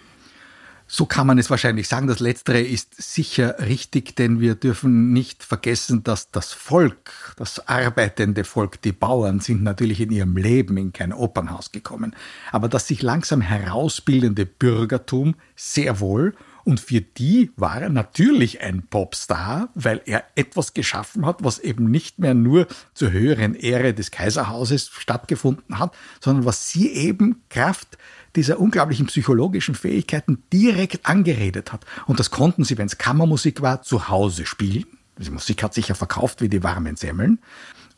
So 0.91 1.05
kann 1.05 1.27
man 1.27 1.39
es 1.39 1.51
wahrscheinlich 1.51 1.87
sagen. 1.87 2.07
Das 2.07 2.19
Letztere 2.19 2.62
ist 2.62 2.95
sicher 2.97 3.57
richtig, 3.59 4.16
denn 4.16 4.41
wir 4.41 4.55
dürfen 4.55 5.12
nicht 5.12 5.45
vergessen, 5.45 6.03
dass 6.03 6.31
das 6.31 6.55
Volk, 6.55 7.35
das 7.37 7.69
arbeitende 7.69 8.43
Volk, 8.43 8.81
die 8.81 8.93
Bauern 8.93 9.41
sind 9.41 9.62
natürlich 9.62 10.01
in 10.01 10.11
ihrem 10.11 10.39
Leben 10.39 10.79
in 10.79 10.95
kein 10.95 11.12
Opernhaus 11.12 11.73
gekommen. 11.73 12.16
Aber 12.53 12.71
das 12.71 12.89
sich 12.89 13.03
langsam 13.03 13.43
herausbildende 13.43 14.47
Bürgertum 14.47 15.35
sehr 15.57 16.01
wohl 16.01 16.35
und 16.69 16.81
für 16.81 17.01
die 17.01 17.51
war 17.57 17.81
er 17.81 17.89
natürlich 17.89 18.61
ein 18.61 18.83
Popstar, 18.83 19.71
weil 19.75 20.03
er 20.05 20.25
etwas 20.35 20.75
geschaffen 20.75 21.25
hat, 21.25 21.43
was 21.43 21.59
eben 21.59 21.91
nicht 21.91 22.19
mehr 22.19 22.35
nur 22.35 22.66
zur 22.93 23.11
höheren 23.11 23.55
Ehre 23.55 23.95
des 23.95 24.11
Kaiserhauses 24.11 24.91
stattgefunden 24.91 25.79
hat, 25.79 25.97
sondern 26.21 26.45
was 26.45 26.69
sie 26.69 26.93
eben 26.93 27.43
Kraft 27.49 27.97
dieser 28.37 28.61
unglaublichen 28.61 29.07
psychologischen 29.07 29.75
Fähigkeiten 29.75 30.43
direkt 30.53 31.07
angeredet 31.07 31.73
hat. 31.73 31.87
Und 32.07 32.21
das 32.21 32.31
konnten 32.31 32.64
sie, 32.64 32.77
wenn 32.77 32.89
es 32.89 32.99
Kammermusik 32.99 33.62
war, 33.62 33.81
zu 33.81 34.11
Hause 34.11 34.45
spielen 34.45 34.85
Die 35.16 35.31
Musik 35.31 35.62
hat 35.62 35.73
sich 35.73 35.89
ja 35.89 35.95
verkauft 35.95 36.43
wie 36.43 36.51
die 36.51 36.62
warmen 36.62 36.97
Semmeln. 36.97 37.39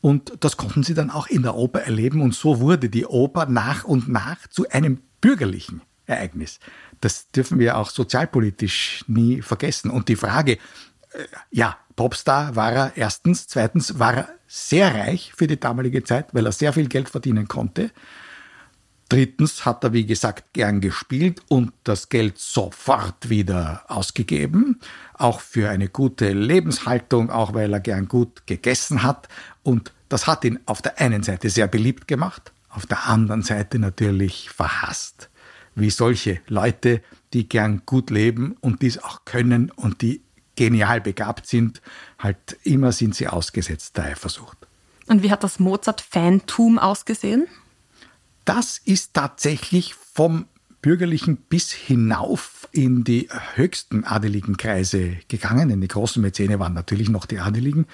Und 0.01 0.33
das 0.39 0.57
konnten 0.57 0.85
sie 0.85 0.95
dann 0.95 1.11
auch 1.11 1.27
in 1.27 1.43
der 1.43 1.57
Oper 1.57 1.81
erleben. 1.81 2.23
Und 2.23 2.37
so 2.37 2.61
wurde 2.61 2.89
die 2.89 3.05
Oper 3.05 3.47
nach 3.47 3.83
und 3.83 4.09
nach 4.09 4.47
zu 4.49 4.68
einem 4.68 5.01
bürgerlichen 5.21 5.83
Ereignis. 6.11 6.61
Das 7.00 7.30
dürfen 7.30 7.58
wir 7.58 7.76
auch 7.78 7.90
sozialpolitisch 7.90 9.04
nie 9.06 9.42
vergessen. 9.42 9.90
Und 9.90 10.08
die 10.08 10.16
Frage, 10.16 10.52
äh, 10.52 10.58
ja, 11.50 11.78
Popstar 11.96 12.56
war 12.56 12.72
er 12.72 12.92
erstens, 12.96 13.46
zweitens 13.46 13.98
war 13.98 14.14
er 14.14 14.28
sehr 14.46 14.94
reich 14.94 15.32
für 15.36 15.46
die 15.46 15.61
damalige 15.61 16.02
Zeit, 16.02 16.34
weil 16.34 16.46
er 16.46 16.52
sehr 16.52 16.72
viel 16.72 16.88
Geld 16.88 17.08
verdienen 17.08 17.46
konnte. 17.46 17.90
Drittens 19.11 19.64
hat 19.66 19.82
er, 19.82 19.92
wie 19.92 20.06
gesagt, 20.06 20.52
gern 20.52 20.80
gespielt 20.80 21.42
und 21.48 21.72
das 21.82 22.08
Geld 22.08 22.38
sofort 22.38 23.28
wieder 23.28 23.82
ausgegeben. 23.88 24.78
Auch 25.14 25.40
für 25.40 25.68
eine 25.68 25.88
gute 25.88 26.32
Lebenshaltung, 26.32 27.28
auch 27.28 27.52
weil 27.52 27.72
er 27.72 27.80
gern 27.80 28.06
gut 28.06 28.46
gegessen 28.46 29.02
hat. 29.02 29.28
Und 29.64 29.92
das 30.08 30.28
hat 30.28 30.44
ihn 30.44 30.61
auf 30.66 30.80
der 30.80 31.00
einen 31.00 31.24
Seite 31.24 31.50
sehr 31.50 31.66
beliebt 31.66 32.06
gemacht, 32.06 32.52
auf 32.68 32.86
der 32.86 33.08
anderen 33.08 33.42
Seite 33.42 33.80
natürlich 33.80 34.48
verhasst. 34.50 35.28
Wie 35.75 35.91
solche 35.91 36.41
Leute, 36.49 37.03
die 37.33 37.49
gern 37.49 37.83
gut 37.87 38.11
leben 38.11 38.57
und 38.61 38.83
dies 38.83 38.99
auch 38.99 39.25
können 39.25 39.71
und 39.71 40.03
die 40.03 40.23
genial 40.57 41.01
begabt 41.01 41.47
sind, 41.47 41.81
halt 42.18 42.59
immer 42.64 42.93
sind 42.93 43.14
sie 43.14 43.29
ausgesetzt 43.29 43.97
der 43.97 44.05
Eifersucht. 44.05 44.59
Und 45.07 45.23
wie 45.23 45.31
hat 45.31 45.43
das 45.43 45.59
Mozart-Fantum 45.59 46.79
ausgesehen? 46.79 47.47
das 48.51 48.79
ist 48.79 49.14
tatsächlich 49.14 49.95
vom 49.95 50.47
bürgerlichen 50.83 51.37
bis 51.37 51.71
hinauf 51.71 52.68
in 52.73 53.05
die 53.05 53.29
höchsten 53.55 54.05
adeligen 54.05 54.57
Kreise 54.57 55.18
gegangen. 55.29 55.68
Denn 55.68 55.81
die 55.81 55.87
großen 55.87 56.21
Mäzene 56.21 56.59
waren 56.59 56.75
natürlich 56.75 57.11
noch 57.11 57.27
die 57.27 57.39
Adeligen. 57.39 57.87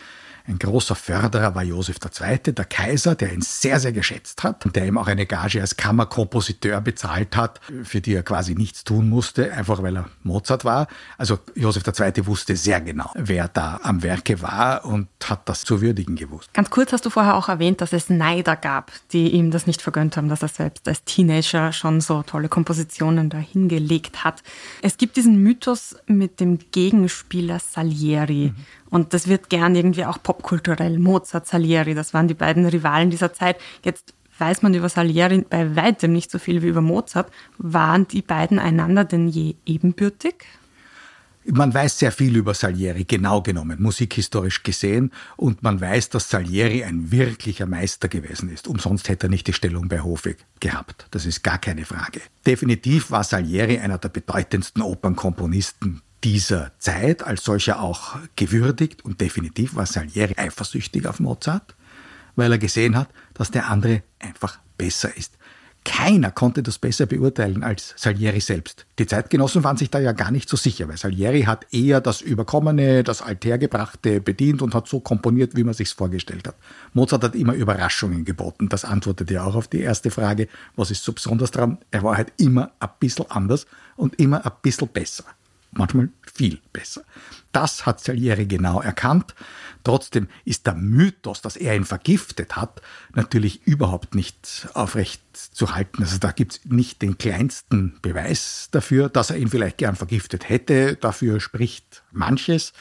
Ein 0.49 0.59
großer 0.59 0.95
Förderer 0.95 1.55
war 1.55 1.63
Josef 1.63 1.97
II., 2.05 2.53
der 2.55 2.65
Kaiser, 2.65 3.15
der 3.15 3.33
ihn 3.33 3.43
sehr, 3.43 3.81
sehr 3.81 3.93
geschätzt 3.93 4.45
hat 4.45 4.65
und 4.65 4.77
der 4.77 4.87
ihm 4.87 4.97
auch 4.97 5.09
eine 5.09 5.27
Gage 5.27 5.61
als 5.61 5.77
Kammerkompositeur 5.77 6.81
bezahlt 6.81 7.37
hat, 7.37 7.61
für 7.83 8.01
die 8.01 8.15
er 8.15 8.23
quasi 8.23 8.55
nichts 8.55 8.85
tun 8.85 9.09
musste, 9.09 9.53
einfach 9.53 9.83
weil 9.83 9.97
er 9.97 10.09
Mozart 10.23 10.65
war. 10.65 10.87
Also 11.19 11.39
Josef 11.55 11.83
II. 11.87 12.27
wusste 12.27 12.55
sehr 12.57 12.81
genau, 12.81 13.11
wer 13.15 13.49
da 13.49 13.81
am 13.83 14.03
Werke 14.03 14.41
war 14.41 14.85
und 14.85 15.09
hat 15.25 15.49
das 15.49 15.65
zu 15.65 15.81
würdigen 15.81 16.15
gewusst. 16.15 16.53
Ganz 16.55 16.71
kurz 16.71 16.93
hast 16.93 17.05
du 17.05 17.11
vorher 17.11 17.35
auch 17.35 17.49
erwähnt, 17.49 17.81
dass 17.81 17.93
es 17.93 18.09
Neider 18.09 18.55
gab, 18.55 18.93
die 19.13 19.31
ihm 19.31 19.51
das 19.51 19.67
nicht 19.67 19.83
vergönnt 19.83 20.17
haben, 20.17 20.29
dass 20.29 20.43
er 20.43 20.49
selbst 20.49 20.87
als 20.87 21.03
Teenager 21.05 21.73
schon 21.73 22.01
so 22.01 22.23
tolle 22.23 22.49
Kompositionen 22.49 23.31
da 23.31 23.39
hingelegt 23.39 24.23
hat. 24.23 24.43
Es 24.83 24.97
gibt 24.97 25.17
diesen 25.17 25.43
Mythos 25.43 25.97
mit 26.07 26.39
dem 26.39 26.59
Gegenspieler 26.71 27.59
Salieri. 27.59 28.53
Mhm. 28.57 28.65
Und 28.91 29.15
das 29.15 29.29
wird 29.29 29.51
gern 29.51 29.75
irgendwie 29.75 30.05
auch 30.05 30.23
popkulturell. 30.23 30.99
Mozart, 30.99 31.47
Salieri, 31.47 31.95
das 31.95 32.15
waren 32.15 32.29
die 32.29 32.35
beiden 32.35 32.67
Rivalen 32.67 33.11
dieser 33.11 33.33
Zeit. 33.33 33.57
Jetzt 33.83 34.15
weiß 34.39 34.63
man 34.63 34.75
über 34.75 34.89
Salieri 34.89 35.45
bei 35.49 35.77
weitem 35.77 36.13
nicht 36.13 36.31
so 36.31 36.39
viel 36.39 36.63
wie 36.63 36.69
über 36.69 36.83
Mozart. 36.83 37.31
Waren 37.59 38.07
die 38.09 38.23
beiden 38.23 38.59
einander 38.59 39.05
denn 39.05 39.29
je 39.29 39.57
ebenbürtig? 39.65 40.45
Man 41.49 41.73
weiß 41.73 42.01
sehr 42.01 42.11
viel 42.11 42.35
über 42.35 42.55
Salieri, 42.55 43.05
genau 43.05 43.41
genommen, 43.41 43.81
musikhistorisch 43.81 44.65
gesehen, 44.65 45.13
und 45.37 45.63
man 45.63 45.81
weiß, 45.81 46.09
dass 46.09 46.29
Salieri 46.29 46.83
ein 46.83 47.13
wirklicher 47.13 47.67
Meister 47.67 48.09
gewesen 48.09 48.51
ist. 48.51 48.67
Umsonst 48.67 49.09
hätte 49.09 49.29
er 49.29 49.31
nicht 49.31 49.47
die 49.47 49.53
Stellung 49.53 49.87
bei 49.87 50.01
Hofe 50.01 50.35
gehabt. 50.59 51.07
Das 51.13 51.25
ist 51.25 51.45
gar 51.45 51.59
keine 51.59 51.85
Frage. 51.85 52.21
Definitiv 52.45 53.13
war 53.13 53.23
Salieri 53.23 53.79
einer 53.79 53.99
der 53.99 54.09
bedeutendsten 54.09 54.83
Opernkomponisten 54.83 56.03
dieser 56.25 56.73
Zeit 56.79 57.23
als 57.23 57.45
solcher 57.45 57.81
auch 57.81 58.17
gewürdigt 58.37 59.05
und 59.05 59.21
definitiv 59.21 59.75
war 59.77 59.87
Salieri 59.87 60.35
eifersüchtig 60.37 61.07
auf 61.07 61.21
Mozart, 61.21 61.75
weil 62.35 62.53
er 62.53 62.59
gesehen 62.59 62.97
hat, 62.97 63.09
dass 63.35 63.51
der 63.51 63.69
andere 63.69 64.03
einfach 64.19 64.59
besser 64.77 65.17
ist. 65.17 65.37
Keiner 65.85 66.33
konnte 66.33 66.65
das 66.65 66.79
besser 66.79 67.07
beurteilen 67.07 67.63
als 67.63 67.95
Salieri 67.97 68.41
selbst. 68.41 68.87
Die 68.99 69.07
Zeitgenossen 69.07 69.63
waren 69.63 69.77
sich 69.77 69.89
da 69.89 70.01
ja 70.01 70.11
gar 70.11 70.33
nicht 70.33 70.49
so 70.49 70.57
sicher, 70.57 70.89
weil 70.89 70.97
Salieri 70.97 71.43
hat 71.43 71.73
eher 71.73 72.01
das 72.01 72.23
Überkommene, 72.23 73.05
das 73.05 73.23
Althergebrachte 73.23 74.21
bedient 74.21 74.63
und 74.63 74.75
hat 74.75 74.89
so 74.89 74.99
komponiert, 74.99 75.55
wie 75.55 75.63
man 75.63 75.75
sich's 75.75 75.93
vorgestellt 75.93 76.49
hat. 76.49 76.57
Mozart 76.93 77.23
hat 77.23 77.37
immer 77.37 77.55
Überraschungen 77.55 78.25
geboten. 78.25 78.69
Das 78.69 78.85
antwortet 78.85 79.31
ja 79.31 79.45
auch 79.45 79.55
auf 79.55 79.69
die 79.69 79.81
erste 79.81 80.11
Frage, 80.11 80.49
was 80.75 80.91
ist 80.91 81.05
so 81.05 81.13
besonders 81.13 81.53
dran? 81.53 81.79
Er 81.93 82.03
war 82.03 82.17
halt 82.17 82.33
immer 82.37 82.73
ein 82.81 82.89
bisschen 82.99 83.31
anders 83.31 83.69
und 83.95 84.19
immer 84.19 84.45
ein 84.45 84.53
bisschen 84.63 84.89
besser 84.89 85.25
manchmal 85.79 86.09
viel 86.35 86.61
besser. 86.73 87.05
Das 87.53 87.87
hat 87.87 88.01
Salieri 88.01 88.47
genau 88.47 88.81
erkannt. 88.81 89.35
Trotzdem 89.85 90.29
ist 90.45 90.67
der 90.67 90.75
Mythos, 90.75 91.41
dass 91.41 91.57
er 91.57 91.75
ihn 91.75 91.85
vergiftet 91.85 92.57
hat, 92.57 92.83
natürlich 93.15 93.67
überhaupt 93.67 94.15
nicht 94.15 94.69
aufrecht 94.75 95.23
zu 95.33 95.75
halten. 95.75 96.03
Also 96.03 96.19
da 96.19 96.33
gibt 96.33 96.53
es 96.53 96.65
nicht 96.65 97.03
den 97.03 97.19
kleinsten 97.19 97.99
Beweis 98.03 98.69
dafür, 98.73 99.09
dass 99.09 99.31
er 99.31 99.39
ihn 99.39 99.49
vielleicht 99.49 99.79
gern 99.79 99.97
vergiftet 99.97 100.49
hätte. 100.49 100.97
Dafür 100.97 101.41
spricht 101.41 102.03
manches. 102.13 102.73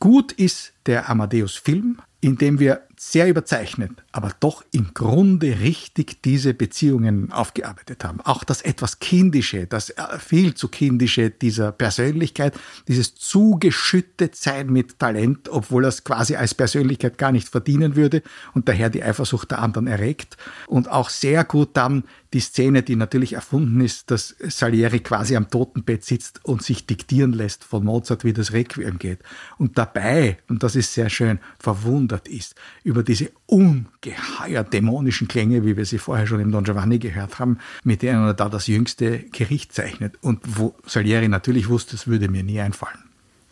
Gut 0.00 0.32
ist 0.32 0.72
der 0.86 1.08
Amadeus-Film, 1.08 2.00
in 2.20 2.36
dem 2.36 2.58
wir 2.58 2.82
sehr 3.04 3.28
überzeichnet, 3.28 3.90
aber 4.12 4.30
doch 4.38 4.64
im 4.70 4.94
Grunde 4.94 5.58
richtig 5.58 6.22
diese 6.22 6.54
Beziehungen 6.54 7.32
aufgearbeitet 7.32 8.04
haben. 8.04 8.20
Auch 8.20 8.44
das 8.44 8.62
etwas 8.62 9.00
Kindische, 9.00 9.66
das 9.66 9.90
äh, 9.90 10.20
viel 10.20 10.54
zu 10.54 10.68
Kindische 10.68 11.28
dieser 11.30 11.72
Persönlichkeit, 11.72 12.54
dieses 12.86 13.16
zugeschüttet 13.16 14.36
sein 14.36 14.70
mit 14.70 15.00
Talent, 15.00 15.48
obwohl 15.48 15.84
er 15.84 15.88
es 15.88 16.04
quasi 16.04 16.36
als 16.36 16.54
Persönlichkeit 16.54 17.18
gar 17.18 17.32
nicht 17.32 17.48
verdienen 17.48 17.96
würde 17.96 18.22
und 18.54 18.68
daher 18.68 18.88
die 18.88 19.02
Eifersucht 19.02 19.50
der 19.50 19.58
anderen 19.58 19.88
erregt. 19.88 20.36
Und 20.68 20.88
auch 20.88 21.10
sehr 21.10 21.42
gut 21.42 21.70
dann 21.72 22.04
die 22.32 22.40
Szene, 22.40 22.82
die 22.82 22.96
natürlich 22.96 23.32
erfunden 23.34 23.80
ist, 23.80 24.10
dass 24.12 24.36
Salieri 24.38 25.00
quasi 25.00 25.36
am 25.36 25.50
Totenbett 25.50 26.04
sitzt 26.04 26.44
und 26.44 26.62
sich 26.62 26.86
diktieren 26.86 27.32
lässt 27.32 27.64
von 27.64 27.84
Mozart, 27.84 28.24
wie 28.24 28.32
das 28.32 28.52
Requiem 28.52 28.98
geht. 28.98 29.18
Und 29.58 29.76
dabei, 29.76 30.38
und 30.48 30.62
das 30.62 30.76
ist 30.76 30.94
sehr 30.94 31.10
schön, 31.10 31.40
verwundert 31.58 32.28
ist 32.28 32.54
über 32.92 33.02
diese 33.02 33.30
ungeheuer 33.46 34.64
dämonischen 34.64 35.28
Klänge, 35.28 35.64
wie 35.64 35.76
wir 35.76 35.84
sie 35.84 35.98
vorher 35.98 36.26
schon 36.26 36.40
im 36.40 36.52
Don 36.52 36.64
Giovanni 36.64 36.98
gehört 36.98 37.38
haben, 37.38 37.58
mit 37.84 38.02
denen 38.02 38.26
er 38.26 38.34
da 38.34 38.48
das 38.48 38.66
jüngste 38.66 39.18
Gericht 39.18 39.72
zeichnet. 39.72 40.14
Und 40.20 40.40
wo 40.44 40.74
Salieri 40.86 41.28
natürlich 41.28 41.68
wusste, 41.68 41.96
es 41.96 42.06
würde 42.06 42.28
mir 42.28 42.42
nie 42.42 42.60
einfallen. 42.60 42.98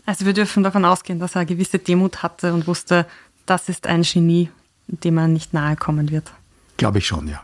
Also 0.07 0.27
wir 0.27 0.33
dürfen 0.33 0.63
davon 0.63 0.85
ausgehen, 0.85 1.19
dass 1.19 1.35
er 1.35 1.41
eine 1.41 1.47
gewisse 1.47 1.79
Demut 1.79 2.23
hatte 2.23 2.53
und 2.53 2.67
wusste, 2.67 3.07
das 3.47 3.69
ist 3.69 3.87
ein 3.87 4.03
Genie, 4.03 4.51
dem 4.87 5.19
er 5.19 5.29
nicht 5.29 5.55
nahe 5.55 5.77
kommen 5.77 6.11
wird. 6.11 6.33
Glaube 6.77 6.99
ich 6.99 7.07
schon, 7.07 7.29
ja. 7.29 7.43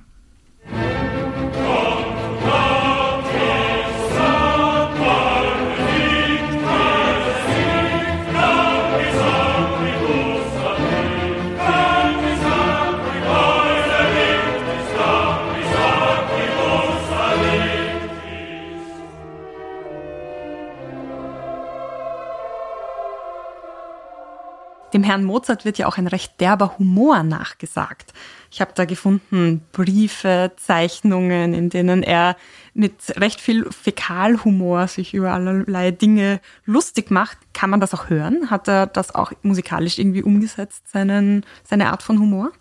Dem 24.96 25.04
Herrn 25.04 25.24
Mozart 25.24 25.66
wird 25.66 25.76
ja 25.76 25.88
auch 25.88 25.98
ein 25.98 26.06
recht 26.06 26.40
derber 26.40 26.78
Humor 26.78 27.22
nachgesagt. 27.22 28.14
Ich 28.50 28.62
habe 28.62 28.72
da 28.74 28.86
gefunden 28.86 29.60
Briefe, 29.70 30.52
Zeichnungen, 30.56 31.52
in 31.52 31.68
denen 31.68 32.02
er 32.02 32.34
mit 32.72 32.94
recht 33.18 33.42
viel 33.42 33.70
Fäkalhumor 33.70 34.88
sich 34.88 35.12
über 35.12 35.32
allerlei 35.32 35.90
Dinge 35.90 36.40
lustig 36.64 37.10
macht. 37.10 37.36
Kann 37.52 37.68
man 37.68 37.80
das 37.80 37.92
auch 37.92 38.08
hören? 38.08 38.48
Hat 38.48 38.68
er 38.68 38.86
das 38.86 39.14
auch 39.14 39.32
musikalisch 39.42 39.98
irgendwie 39.98 40.22
umgesetzt, 40.22 40.88
seinen, 40.90 41.44
seine 41.62 41.90
Art 41.90 42.02
von 42.02 42.18
Humor? 42.18 42.52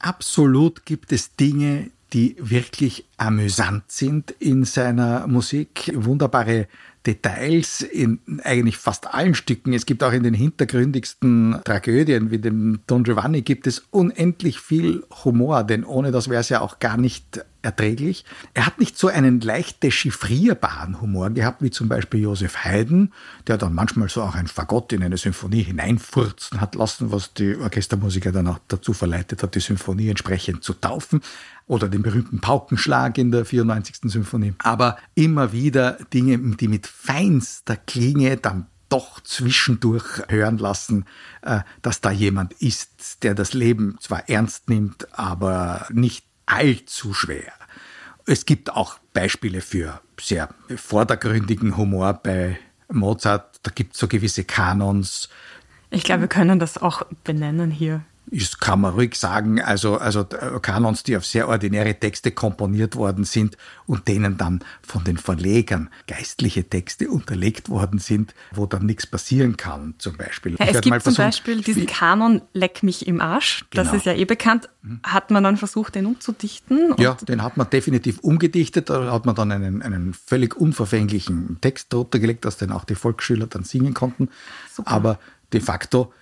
Absolut 0.00 0.84
gibt 0.84 1.12
es 1.12 1.36
Dinge, 1.36 1.92
die 2.12 2.34
wirklich 2.40 3.04
amüsant 3.22 3.84
sind 3.86 4.32
in 4.40 4.64
seiner 4.64 5.28
Musik. 5.28 5.92
Wunderbare 5.94 6.66
Details 7.06 7.82
in 7.82 8.20
eigentlich 8.44 8.76
fast 8.76 9.12
allen 9.12 9.34
Stücken. 9.34 9.72
Es 9.72 9.86
gibt 9.86 10.02
auch 10.02 10.12
in 10.12 10.22
den 10.22 10.34
hintergründigsten 10.34 11.60
Tragödien 11.64 12.30
wie 12.30 12.38
dem 12.38 12.80
Don 12.86 13.04
Giovanni 13.04 13.42
gibt 13.42 13.66
es 13.66 13.80
unendlich 13.90 14.60
viel 14.60 15.04
Humor, 15.24 15.64
denn 15.64 15.84
ohne 15.84 16.10
das 16.12 16.28
wäre 16.28 16.40
es 16.40 16.48
ja 16.48 16.60
auch 16.60 16.78
gar 16.78 16.96
nicht 16.96 17.44
erträglich. 17.62 18.24
Er 18.54 18.66
hat 18.66 18.80
nicht 18.80 18.98
so 18.98 19.08
einen 19.08 19.40
leicht 19.40 19.82
dechiffrierbaren 19.82 21.00
Humor 21.00 21.30
gehabt, 21.30 21.62
wie 21.62 21.70
zum 21.70 21.88
Beispiel 21.88 22.20
Josef 22.20 22.64
Haydn, 22.64 23.12
der 23.46 23.56
dann 23.56 23.74
manchmal 23.74 24.08
so 24.08 24.22
auch 24.22 24.34
ein 24.34 24.48
Fagott 24.48 24.92
in 24.92 25.02
eine 25.02 25.16
Symphonie 25.16 25.62
hineinfurzen 25.62 26.60
hat 26.60 26.74
lassen, 26.74 27.12
was 27.12 27.34
die 27.34 27.56
Orchestermusiker 27.56 28.32
dann 28.32 28.48
auch 28.48 28.58
dazu 28.68 28.92
verleitet 28.92 29.42
hat, 29.42 29.54
die 29.54 29.60
Symphonie 29.60 30.08
entsprechend 30.08 30.64
zu 30.64 30.74
taufen 30.74 31.20
oder 31.66 31.88
den 31.88 32.02
berühmten 32.02 32.40
Paukenschlag 32.40 33.11
in 33.18 33.30
der 33.30 33.44
94. 33.44 34.10
Symphonie. 34.10 34.54
Aber 34.58 34.96
immer 35.14 35.52
wieder 35.52 35.98
Dinge, 36.12 36.38
die 36.56 36.68
mit 36.68 36.86
feinster 36.86 37.76
Klinge 37.76 38.36
dann 38.36 38.66
doch 38.88 39.20
zwischendurch 39.20 40.22
hören 40.28 40.58
lassen, 40.58 41.06
äh, 41.40 41.60
dass 41.80 42.02
da 42.02 42.10
jemand 42.10 42.52
ist, 42.54 43.22
der 43.22 43.34
das 43.34 43.54
Leben 43.54 43.96
zwar 44.00 44.28
ernst 44.28 44.68
nimmt, 44.68 45.06
aber 45.18 45.86
nicht 45.90 46.26
allzu 46.44 47.14
schwer. 47.14 47.52
Es 48.26 48.44
gibt 48.44 48.70
auch 48.70 48.98
Beispiele 49.14 49.62
für 49.62 50.00
sehr 50.20 50.50
vordergründigen 50.76 51.76
Humor 51.76 52.12
bei 52.12 52.58
Mozart. 52.90 53.60
Da 53.62 53.70
gibt 53.74 53.94
es 53.94 53.98
so 54.00 54.08
gewisse 54.08 54.44
Kanons. 54.44 55.30
Ich 55.90 56.04
glaube, 56.04 56.22
wir 56.22 56.28
können 56.28 56.58
das 56.58 56.78
auch 56.78 57.02
benennen 57.24 57.70
hier 57.70 58.04
das 58.26 58.58
kann 58.58 58.80
man 58.80 58.94
ruhig 58.94 59.16
sagen, 59.16 59.60
also, 59.60 59.98
also 59.98 60.24
Kanons, 60.24 61.02
die 61.02 61.16
auf 61.16 61.26
sehr 61.26 61.48
ordinäre 61.48 61.94
Texte 61.94 62.30
komponiert 62.30 62.96
worden 62.96 63.24
sind 63.24 63.56
und 63.86 64.08
denen 64.08 64.38
dann 64.38 64.64
von 64.82 65.04
den 65.04 65.18
Verlegern 65.18 65.90
geistliche 66.06 66.64
Texte 66.68 67.10
unterlegt 67.10 67.68
worden 67.68 67.98
sind, 67.98 68.34
wo 68.52 68.66
dann 68.66 68.86
nichts 68.86 69.06
passieren 69.06 69.56
kann, 69.56 69.94
zum 69.98 70.16
Beispiel. 70.16 70.56
Ja, 70.58 70.66
es 70.66 70.80
gibt 70.80 71.02
zum 71.02 71.14
versuchen, 71.14 71.24
Beispiel 71.24 71.60
diesen 71.62 71.86
Kanon 71.86 72.42
Leck 72.52 72.82
mich 72.82 73.06
im 73.06 73.20
Arsch, 73.20 73.66
genau. 73.70 73.84
das 73.84 73.92
ist 73.92 74.06
ja 74.06 74.14
eh 74.14 74.24
bekannt. 74.24 74.68
Hat 75.02 75.30
man 75.30 75.44
dann 75.44 75.56
versucht, 75.56 75.94
den 75.94 76.06
umzudichten? 76.06 76.94
Ja, 76.98 77.14
den 77.14 77.42
hat 77.42 77.56
man 77.56 77.68
definitiv 77.70 78.18
umgedichtet, 78.20 78.88
da 78.88 79.12
hat 79.12 79.26
man 79.26 79.34
dann 79.34 79.52
einen, 79.52 79.82
einen 79.82 80.14
völlig 80.14 80.56
unverfänglichen 80.56 81.58
Text 81.60 81.92
drunter 81.92 82.18
gelegt, 82.18 82.44
dass 82.44 82.56
den 82.56 82.72
auch 82.72 82.84
die 82.84 82.94
Volksschüler 82.94 83.46
dann 83.46 83.64
singen 83.64 83.94
konnten. 83.94 84.30
Super. 84.72 84.90
Aber 84.90 85.18
de 85.52 85.60
facto 85.60 86.12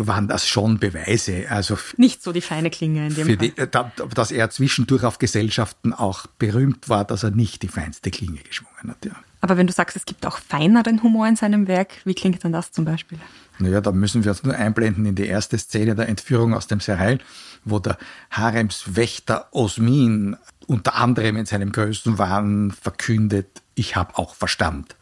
waren 0.00 0.28
das 0.28 0.46
schon 0.46 0.78
Beweise. 0.78 1.46
Also 1.50 1.78
nicht 1.96 2.22
so 2.22 2.32
die 2.32 2.40
feine 2.40 2.70
Klinge 2.70 3.06
in 3.06 3.14
dem 3.14 3.26
Fall. 3.26 3.36
Die, 3.36 4.14
dass 4.14 4.30
er 4.30 4.50
zwischendurch 4.50 5.04
auf 5.04 5.18
Gesellschaften 5.18 5.92
auch 5.92 6.26
berühmt 6.38 6.88
war, 6.88 7.04
dass 7.04 7.22
er 7.22 7.30
nicht 7.30 7.62
die 7.62 7.68
feinste 7.68 8.10
Klinge 8.10 8.40
geschwungen 8.40 8.90
hat. 8.90 9.04
Ja. 9.04 9.12
Aber 9.40 9.56
wenn 9.56 9.66
du 9.66 9.72
sagst, 9.72 9.96
es 9.96 10.04
gibt 10.04 10.26
auch 10.26 10.38
feineren 10.38 11.02
Humor 11.02 11.28
in 11.28 11.36
seinem 11.36 11.68
Werk, 11.68 11.92
wie 12.04 12.14
klingt 12.14 12.42
denn 12.42 12.52
das 12.52 12.72
zum 12.72 12.84
Beispiel? 12.84 13.18
Naja, 13.60 13.80
da 13.80 13.92
müssen 13.92 14.24
wir 14.24 14.32
uns 14.32 14.42
nur 14.42 14.54
einblenden 14.54 15.06
in 15.06 15.14
die 15.14 15.26
erste 15.26 15.58
Szene 15.58 15.94
der 15.94 16.08
Entführung 16.08 16.54
aus 16.54 16.66
dem 16.66 16.80
Serail, 16.80 17.18
wo 17.64 17.78
der 17.78 17.98
Haremswächter 18.30 19.48
Osmin 19.52 20.36
unter 20.66 20.96
anderem 20.96 21.36
in 21.36 21.46
seinem 21.46 21.72
größten 21.72 22.18
Wahn 22.18 22.72
verkündet, 22.72 23.62
ich 23.74 23.96
habe 23.96 24.18
auch 24.18 24.34
Verstand. 24.34 24.96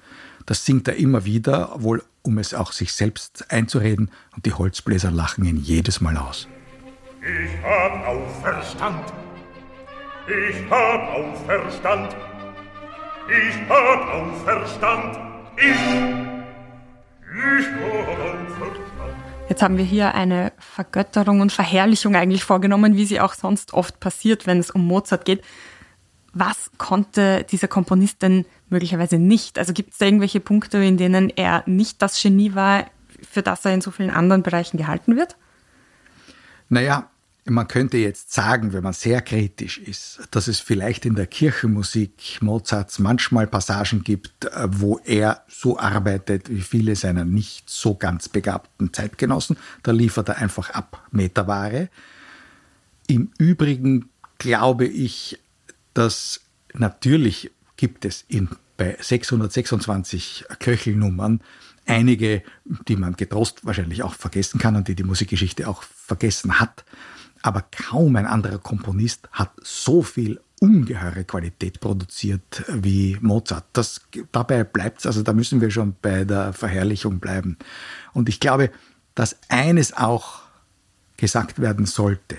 Das 0.44 0.64
singt 0.64 0.86
er 0.86 0.96
immer 0.96 1.24
wieder, 1.24 1.72
wohl 1.76 2.02
um 2.26 2.38
es 2.38 2.52
auch 2.52 2.72
sich 2.72 2.92
selbst 2.92 3.50
einzureden, 3.50 4.10
und 4.34 4.44
die 4.46 4.52
Holzbläser 4.52 5.10
lachen 5.10 5.44
ihn 5.44 5.56
jedes 5.56 6.00
Mal 6.00 6.16
aus. 6.16 6.48
Ich 7.20 7.64
hab 7.64 8.06
auch 8.06 8.28
Verstand. 8.42 9.12
Ich 10.28 10.70
hab 10.70 11.08
auch 11.08 11.34
Verstand. 11.46 12.16
Ich 13.28 13.68
hab 13.68 14.08
auch 14.08 14.44
Verstand. 14.44 15.18
Ich. 15.56 15.66
Ich 17.38 17.66
hab 17.66 18.08
auch 18.08 18.56
Verstand. 18.58 18.76
Jetzt 19.48 19.62
haben 19.62 19.78
wir 19.78 19.84
hier 19.84 20.14
eine 20.14 20.52
Vergötterung 20.58 21.40
und 21.40 21.52
Verherrlichung 21.52 22.16
eigentlich 22.16 22.42
vorgenommen, 22.42 22.96
wie 22.96 23.06
sie 23.06 23.20
auch 23.20 23.34
sonst 23.34 23.74
oft 23.74 24.00
passiert, 24.00 24.46
wenn 24.46 24.58
es 24.58 24.70
um 24.70 24.84
Mozart 24.84 25.24
geht. 25.24 25.42
Was 26.38 26.70
konnte 26.76 27.46
dieser 27.50 27.66
Komponist 27.66 28.20
denn 28.20 28.44
möglicherweise 28.68 29.16
nicht? 29.16 29.58
Also 29.58 29.72
gibt 29.72 29.92
es 29.92 29.98
da 29.98 30.04
irgendwelche 30.04 30.38
Punkte, 30.38 30.76
in 30.84 30.98
denen 30.98 31.30
er 31.30 31.62
nicht 31.64 32.02
das 32.02 32.20
Genie 32.20 32.54
war, 32.54 32.84
für 33.30 33.40
das 33.40 33.64
er 33.64 33.72
in 33.72 33.80
so 33.80 33.90
vielen 33.90 34.10
anderen 34.10 34.42
Bereichen 34.42 34.76
gehalten 34.76 35.16
wird? 35.16 35.34
Naja, 36.68 37.08
man 37.46 37.68
könnte 37.68 37.96
jetzt 37.96 38.34
sagen, 38.34 38.74
wenn 38.74 38.82
man 38.82 38.92
sehr 38.92 39.22
kritisch 39.22 39.78
ist, 39.78 40.28
dass 40.30 40.46
es 40.46 40.60
vielleicht 40.60 41.06
in 41.06 41.14
der 41.14 41.26
Kirchenmusik 41.26 42.42
Mozarts 42.42 42.98
manchmal 42.98 43.46
Passagen 43.46 44.04
gibt, 44.04 44.44
äh, 44.44 44.68
wo 44.68 45.00
er 45.06 45.42
so 45.48 45.78
arbeitet 45.78 46.50
wie 46.50 46.60
viele 46.60 46.96
seiner 46.96 47.24
nicht 47.24 47.70
so 47.70 47.94
ganz 47.94 48.28
begabten 48.28 48.92
Zeitgenossen. 48.92 49.56
Da 49.82 49.92
liefert 49.92 50.28
er 50.28 50.36
einfach 50.36 50.68
ab 50.68 51.02
Meterware. 51.12 51.88
Im 53.06 53.30
Übrigen 53.38 54.10
glaube 54.38 54.86
ich, 54.86 55.38
dass 55.96 56.40
natürlich 56.74 57.50
gibt 57.76 58.04
es 58.04 58.24
in, 58.28 58.48
bei 58.76 58.96
626 59.00 60.44
Köchelnummern 60.58 61.40
einige, 61.86 62.42
die 62.88 62.96
man 62.96 63.16
getrost 63.16 63.64
wahrscheinlich 63.64 64.02
auch 64.02 64.14
vergessen 64.14 64.58
kann 64.58 64.76
und 64.76 64.88
die 64.88 64.94
die 64.94 65.04
Musikgeschichte 65.04 65.68
auch 65.68 65.82
vergessen 65.82 66.58
hat. 66.60 66.84
Aber 67.42 67.64
kaum 67.70 68.16
ein 68.16 68.26
anderer 68.26 68.58
Komponist 68.58 69.28
hat 69.32 69.52
so 69.62 70.02
viel 70.02 70.40
ungeheure 70.60 71.24
Qualität 71.24 71.80
produziert 71.80 72.64
wie 72.68 73.16
Mozart. 73.20 73.64
Das, 73.72 74.00
dabei 74.32 74.64
bleibt 74.64 75.00
es, 75.00 75.06
also 75.06 75.22
da 75.22 75.32
müssen 75.32 75.60
wir 75.60 75.70
schon 75.70 75.94
bei 76.00 76.24
der 76.24 76.52
Verherrlichung 76.52 77.20
bleiben. 77.20 77.56
Und 78.12 78.28
ich 78.28 78.40
glaube, 78.40 78.70
dass 79.14 79.36
eines 79.48 79.96
auch 79.96 80.40
gesagt 81.16 81.60
werden 81.60 81.86
sollte. 81.86 82.36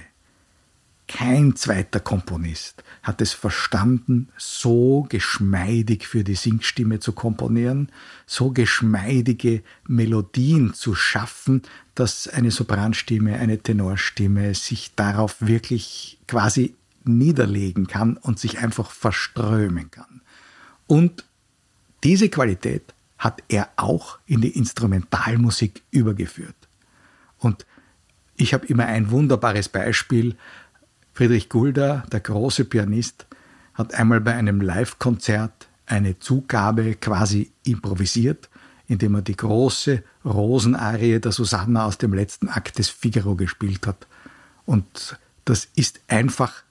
Kein 1.08 1.56
zweiter 1.56 2.02
Komponist 2.02 2.84
hat 3.02 3.22
es 3.22 3.32
verstanden, 3.32 4.28
so 4.38 5.06
geschmeidig 5.08 6.06
für 6.06 6.26
die 6.26 6.36
Singstimme 6.36 7.00
zu 7.00 7.14
komponieren, 7.14 7.90
so 8.26 8.52
geschmeidige 8.52 9.64
Melodien 9.88 10.74
zu 10.74 10.96
schaffen, 10.96 11.62
dass 11.96 12.28
eine 12.28 12.52
Sopranstimme, 12.52 13.38
eine 13.38 13.58
Tenorstimme 13.58 14.54
sich 14.54 14.96
darauf 14.96 15.38
wirklich 15.40 16.20
quasi 16.28 16.76
niederlegen 17.06 17.88
kann 17.88 18.18
und 18.18 18.38
sich 18.38 18.60
einfach 18.60 18.92
verströmen 18.92 19.90
kann. 19.90 20.22
Und 20.88 21.24
diese 22.04 22.28
Qualität 22.28 22.94
hat 23.18 23.42
er 23.48 23.70
auch 23.78 24.20
in 24.26 24.42
die 24.42 24.58
Instrumentalmusik 24.58 25.82
übergeführt. 25.92 26.56
Und 27.40 27.66
ich 28.36 28.54
habe 28.54 28.68
immer 28.68 28.86
ein 28.86 29.10
wunderbares 29.10 29.70
Beispiel 29.70 30.36
Friedrich 31.18 31.50
Gulda, 31.50 32.04
der 32.12 32.20
große 32.20 32.64
Pianist, 32.66 33.26
hat 33.74 33.92
einmal 33.96 34.22
bei 34.22 34.36
einem 34.36 34.62
Live-Konzert 34.62 35.68
eine 35.88 36.20
Zugabe 36.20 36.94
quasi 36.94 37.50
improvisiert, 37.64 38.50
indem 38.88 39.16
er 39.16 39.24
die 39.24 39.36
große 39.36 40.04
Rosenarie 40.24 41.20
der 41.20 41.32
Susanna 41.32 41.86
aus 41.86 41.98
dem 41.98 42.14
letzten 42.14 42.50
Akt 42.50 42.78
des 42.78 42.90
Figaro 42.90 43.34
gespielt 43.34 43.88
hat. 43.88 44.06
Und 44.68 45.18
das 45.44 45.68
ist 45.74 46.02
einfach, 46.08 46.62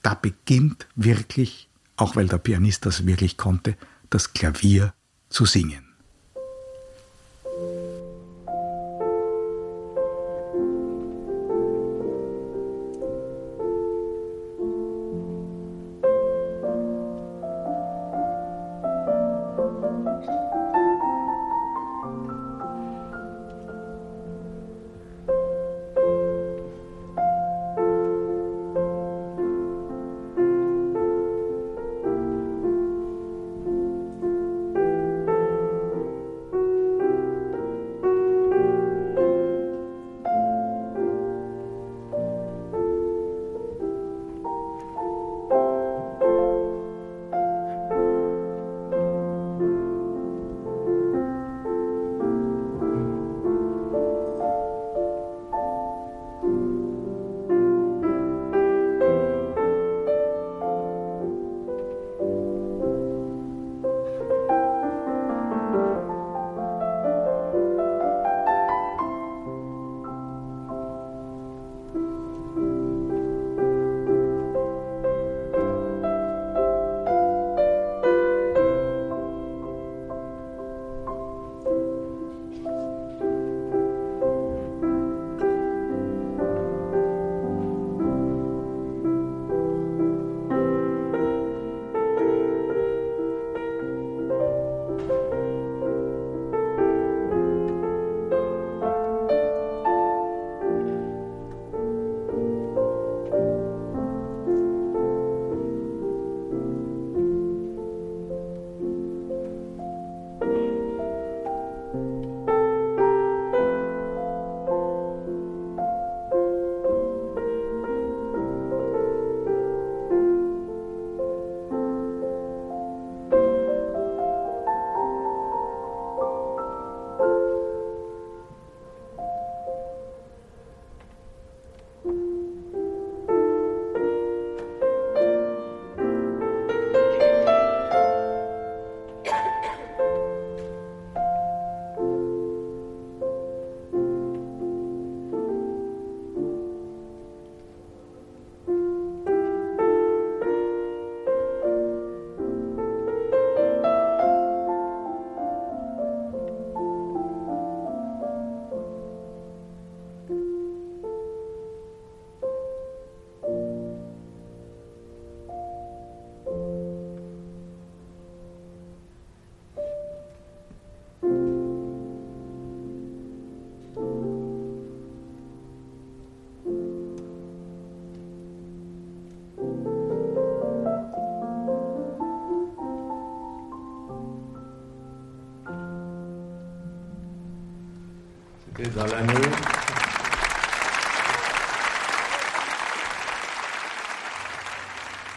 da 0.00 0.14
beginnt 0.14 0.86
wirklich, 0.96 1.68
auch 1.96 2.16
weil 2.16 2.28
der 2.28 2.38
Pianist 2.38 2.86
das 2.86 3.04
wirklich 3.04 3.36
konnte, 3.36 3.76
das 4.08 4.32
Klavier 4.32 4.94
zu 5.28 5.44
singen. 5.44 5.91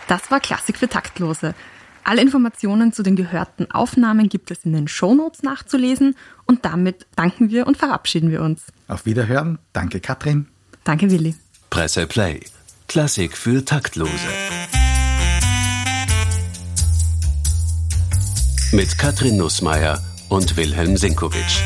Das 0.08 0.32
war 0.32 0.40
Klassik 0.40 0.78
für 0.78 0.88
Taktlose. 0.88 1.54
Alle 2.04 2.22
Informationen 2.22 2.94
zu 2.94 3.02
den 3.02 3.16
gehörten 3.16 3.72
Aufnahmen 3.72 4.30
gibt 4.30 4.52
es 4.52 4.64
in 4.64 4.74
den 4.74 4.88
Shownotes 4.88 5.42
nachzulesen 5.42 6.16
und 6.46 6.64
damit 6.64 7.08
danken 7.16 7.50
wir 7.50 7.66
und 7.66 7.78
verabschieden 7.78 8.30
wir 8.30 8.42
uns. 8.42 8.62
Auf 8.88 9.08
Wiederhören. 9.08 9.58
Danke, 9.74 10.00
Katrin. 10.00 10.48
Danke, 10.84 11.10
Willi. 11.10 11.36
Presse 11.72 12.06
Play. 12.06 12.42
Klassik 12.88 13.36
für 13.36 13.66
Taktlose. 13.66 14.12
Mit 18.72 18.98
Katrin 19.00 19.38
Nussmeier 19.38 20.04
und 20.30 20.58
Wilhelm 20.58 20.98
Sinkowitsch. 20.98 21.62